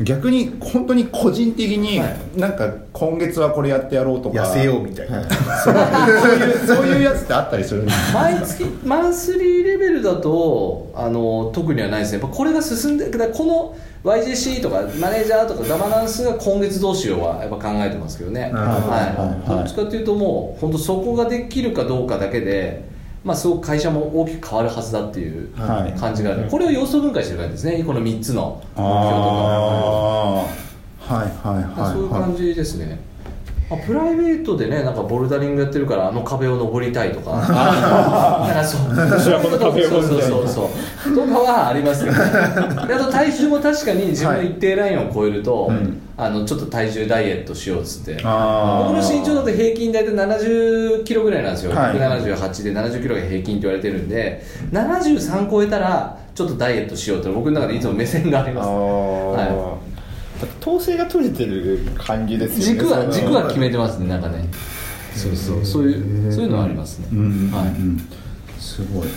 [0.01, 2.39] 逆に本当に個人的に、はい。
[2.39, 4.43] なんか今月はこれやってやろうとか。
[4.43, 5.25] 痩せようみたいな、
[5.62, 12.21] そういうそういうやつってあったりするんですか毎月マンスリーレベルだとあの特にはないですね。
[12.21, 18.43] やっぱこれが進んでこの YJC とかマネージャーとかガバナンスが今月どうしようはやっぱ考えてますけどね。
[18.43, 19.49] はいはい。
[19.49, 22.85] どっちかっていうともう本当そこができるかどうかだけで
[23.27, 25.99] まあすごく会社も大きく変わるはずだっていうはい。
[25.99, 27.83] 感じがある、これを要素分解してる感じですね。
[27.83, 30.47] この3つの目標とか
[31.09, 33.01] はいはいはいそういうは感じですね、
[33.69, 37.33] あプライベートでねなんかボルダリングやってるからあの壁を登りたいとか。
[37.37, 38.97] なんかそう。
[38.97, 40.71] 私はこの壁をそう登りたいそうそう
[41.05, 42.23] そうとかはありますけどね。
[42.87, 46.01] であと体重も確かに自分の一定ラインを超えると、うん。
[46.19, 48.14] あのちょっと体重ダイエットしようっつって。
[48.14, 51.95] 僕の身長だと平均大体70キロぐらいなんですよ、はい。
[51.95, 54.43] 178で70キロが平均って言われてるんで
[54.73, 59.79] 73超えたらちょっとダイエットしようって僕の中でいつも目線があります、は
[60.61, 62.80] 統制が取れてる感じですよね。
[62.80, 64.49] 軸は軸は決めてますねなんかね。
[65.14, 65.64] そうそう。
[65.64, 68.09] そういうそういうのはありますね、うんはいうん。
[68.59, 69.09] すごい。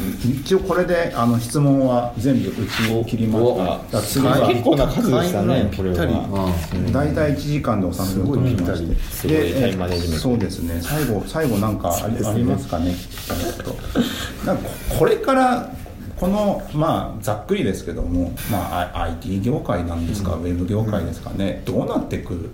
[0.42, 4.00] 一応これであの質問は全部打ち切りました。
[4.48, 6.54] 結構な数でしたねこれは。
[6.74, 8.96] うん大体1時間で収めようとしまして。
[9.02, 10.80] すごいでそうですね。
[10.82, 12.96] 最後最後なんかあり,、ますかね
[13.48, 13.76] えっと。
[14.46, 15.70] なんかここれから
[16.20, 22.52] このまあざっくりですけども、まあ、IT 業界なんですか、ウェブ業界ですかね、どうなっていく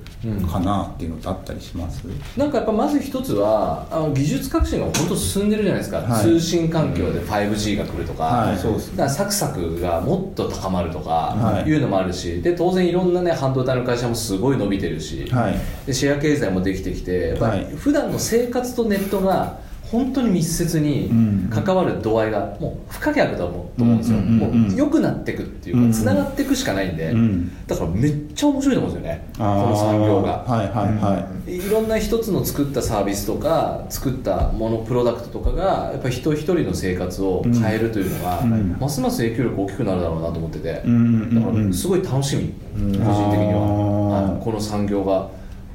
[0.51, 2.03] かなっていうのってあったりします、
[2.37, 6.23] なんかやっぱまず一つはあの技術革新が本当進んでるじゃないですか、はい。
[6.23, 8.55] 通信環境で 5G が来るとか、はい。
[8.55, 11.69] だからサクサクがもっと高まるとかはい。
[11.69, 15.55] いうのもあるし、で当然いろんなね半導体の会社もすごい伸びてるし、はい。
[15.87, 19.59] でシェア経済もできてきてやっぱ普段の生活とネットが
[19.91, 21.35] 本当に密接にうん。
[21.49, 27.65] 関わる度合いがもう不可逆だと思うんですよ、もう良くなっていくっていうかつながっていくしかないんで、うん。
[27.67, 29.27] だからめっちゃ面白いと思うんですよね。
[29.37, 30.43] この産業が。
[30.45, 38.77] はいはいはい、いろんな一つの作ったサービスとか作ったものプロダクトとかがやっぱり人一人の生活を変えるというのが、うん。
[38.79, 45.29] ますます影響力大きくなるだろうなと思ってて、だからすごい楽しみ、個人的には、この産業が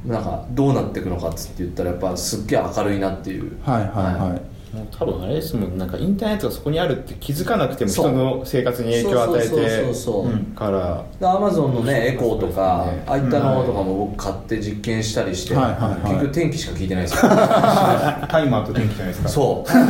[0.06, 3.58] なんかどうなっていくのかっつって言ったらやっぱすっげえ明るいなっていう。
[3.62, 4.42] はいはいはい、
[4.72, 5.78] もう多分あれですもん。
[5.78, 11.04] なんかインターネットがそこにあるって気づかなくても人の生活に影響を与えてそうそううんから。
[11.28, 12.10] アマゾンのね。
[12.10, 17.22] エコーとか、ああいったのとかも僕買って実験したりして、結局天気しか聞いてないですよ。
[18.28, 19.28] タイマーと天気じゃないですか。
[19.28, 19.70] そう。
[19.70, 19.80] タ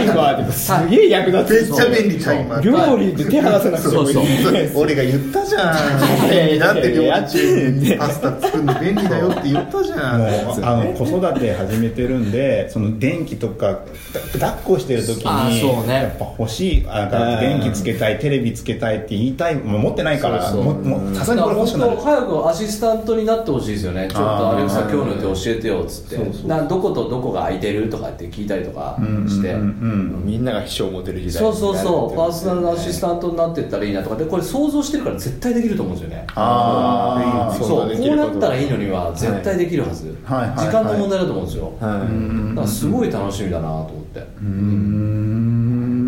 [0.00, 1.52] イマーでもすげえ役立つ。
[1.52, 2.60] めっちゃ便利タイマー。
[2.60, 4.14] 料理で手離さなくてもいい。
[4.14, 6.58] そうそう俺が言ったじゃん。
[6.58, 10.26] だって料理中パスタ作るの便利だよって言ったじゃん
[10.62, 13.78] あの子育て始めてるんでその電気とかだ
[14.20, 24.08] 抱っこしてる時あにやっぱ欲しいあなんか電気つけたいテレビつけたいって言いたいもう持ってないからさすがにこれ欲しくなる本当早くアシスタントになってほしいですよね。
[24.08, 26.46] ちょっとアレクサ今日の予定教えてよっつって。
[26.46, 32.16] などことどこが空いてるとかって聞いたりとかして、うんうんみんなが秘書を持てる時代そうそうそう。
[32.16, 34.16] パーソナルのアシススタントになってったらいいなとか。
[34.16, 36.26] でこれ想像してるから絶対できると思うんですよね。
[36.34, 37.58] あー。
[37.58, 37.96] そう。
[37.96, 40.38] こうなったらいいのには絶対できるはず、はい。
[40.40, 40.48] はい。
[40.50, 40.58] はい。
[40.58, 42.50] 時間の問題だと思うんですよ、はい。
[42.50, 44.03] だからすごい楽しみだなと思って、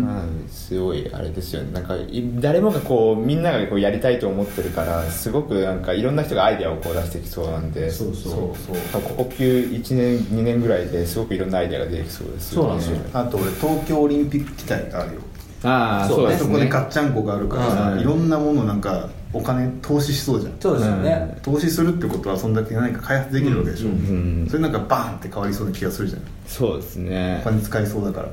[0.05, 1.71] まあすごいあれですよね。
[1.71, 7.89] なんかい誰もがこうみんながこうやりたいと思ってるからすごくなんかいろんな人がアイデアをこう出してきそうなんで。
[7.91, 8.33] そうそう。
[8.57, 9.01] そう。
[9.01, 12.81] ここ1年2年ぐらいですごくいろんなアイデアが出てきそうですよね。
[12.81, 13.19] そうなんですよ。
[13.19, 15.21] あと俺東京オリンピック期待があるよ
[15.63, 16.23] ああそうね。
[16.23, 16.47] そうですね。
[16.47, 18.03] そこでガッチャンコがあるからい。
[18.03, 20.53] ろんなものなんかお金投資しそうじゃん。
[20.59, 26.21] そうですよね、投資するってことはそんだけ何か開発できるわけでしょ、うんそれなんかバーンって変わりそうな気がするじゃん。
[26.45, 27.39] そうですね。
[27.41, 28.29] お金使いそうだから。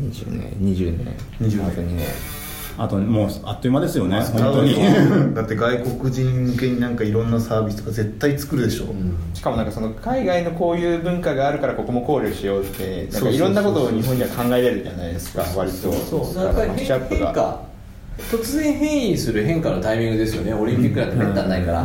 [0.00, 0.50] 20年。
[0.74, 1.16] 20年。
[1.40, 1.66] 20年。
[1.66, 2.06] あと2年
[2.78, 5.34] あともうあっという間ですよね使う本当に。
[5.34, 8.86] だって外国人向けになんかいろんなサービスとか絶対作るでしょ、
[9.34, 15.92] しかもなんかその海外のこういう文化があるからここも考慮しようってなんそうそうそうそうかいろんなことを日本には考えれるじゃないですか割と。
[15.92, 17.26] そうだからマッだからやっぱりチアップが。
[17.26, 17.71] 変化
[18.30, 20.52] 突然変異する変化のタイミングですよね。
[20.52, 21.84] オリンピックなんてめったにないから、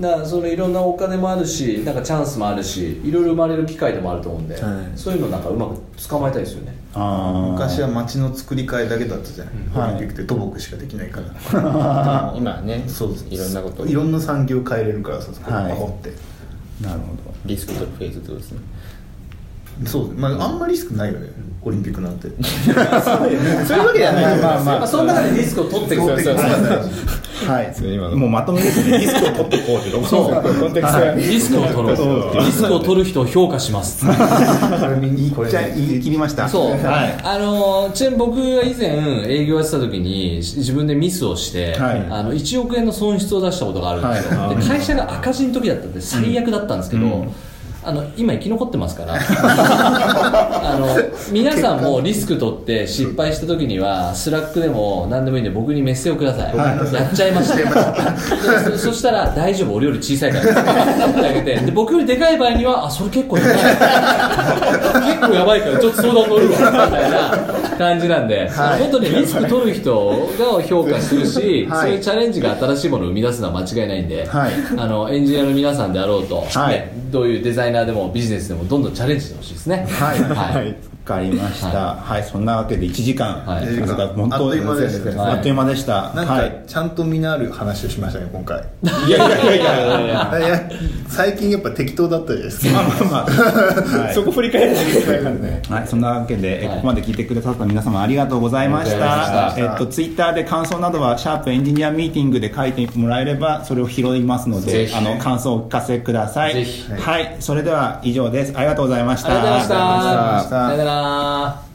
[0.00, 4.98] だからそれいろんなお金もあるしなんかチャンスもあるしいろいろ生まれる機会でもあると思うんで、はい。
[4.98, 5.76] そういうのなんかうまく
[6.08, 6.74] 捕まえたいですよね。
[6.94, 9.48] 昔は街の作り替えだけだったじゃん、
[9.78, 9.94] はい。
[9.96, 12.34] オリンピックって土木しかできないから。
[12.36, 13.86] 今はねそういろんなこと。
[13.86, 16.12] いろんな産業変えれるからさそこはい守って、
[16.82, 17.06] なるほ
[17.44, 18.60] リスクとフェーズとですね。
[19.86, 21.28] そうまああんまりリスクないよね
[21.68, 22.28] オリンピックなんて。
[22.42, 26.44] そういうわけじゃないまあまあまあ、その中でリスクを取っていくそうそうそう
[27.46, 28.16] どはいそう今の。
[28.16, 28.98] もうまとめですね。
[28.98, 30.54] リスクを取っていこうってとこそう。
[30.60, 32.38] コンテクストがリスクを取ろう。
[32.38, 34.04] リスクを取る人を評価します。
[34.04, 36.48] じゃあ言い切りました。
[36.48, 37.18] そう、はい。
[37.22, 38.88] あのちなみに僕が以前
[39.28, 42.06] 営業やってた時にし自分でミスをして、はい。
[42.10, 44.56] あの1億円の損失を出したことがあるんですよ、はい。
[44.56, 47.32] で会社が赤字の時だったんで最悪だったんですけど、うん
[47.88, 49.14] あの今生き残ってますから。
[49.18, 50.94] あの
[51.32, 56.94] 皆さんもリスク取って失敗した時には Slack でも何でもいいんで僕にメッセージをください、はい。
[56.94, 57.56] やっちゃいました。
[57.56, 60.44] でそ そしたら大丈夫俺より小さいから。
[60.44, 63.54] ってあげてで僕よりでかい場合にはあそれ結構やばい。
[63.54, 66.58] 結構やばいからちょっと相談乗るわ。
[66.58, 71.80] みたいな感じなんで、あの本当にリスク取る人が評価するし、はい。
[71.80, 74.50] そういうチャレンジが新しいものを生み出すのは間違いないんで、はい。
[74.76, 76.74] あのエンジニアの皆さんであろうと、はい。
[76.74, 79.86] ねどういうデザイナーでもビジネスでもどんどんチャレンジしてほしいですね。
[79.88, 80.76] はい、ははい
[81.08, 81.94] かりました。
[81.94, 86.12] はい、そんなわけで1時間、はい本当あっという間でしたねあっという間でした。
[86.14, 86.62] なんかはい。
[86.66, 88.60] ちゃんと身のある話をしましたね今回
[89.06, 90.38] いやいやいやいやいや。
[90.38, 90.70] いや
[91.08, 94.04] 最近やっぱ適当だったじゃないですかまあまあまあ。
[94.04, 99.50] はいそこ振り返らなきゃいけないからねはい、そんなわけで、ここまで聞いてくださった皆様ありがとうございましありがとうございまた。
[99.50, 106.54] したえっと、ツイッターで感想などは、シャープエンジニアミーティングで書いてもらえれば、それを拾いますので、あの、感想をお聞かせください。
[106.54, 108.56] ぜひはい、それでは以上です。
[108.56, 109.28] ありがとうございました。
[109.28, 110.68] ありがとうございました。
[110.68, 111.67] ありがとうございましたさよなら。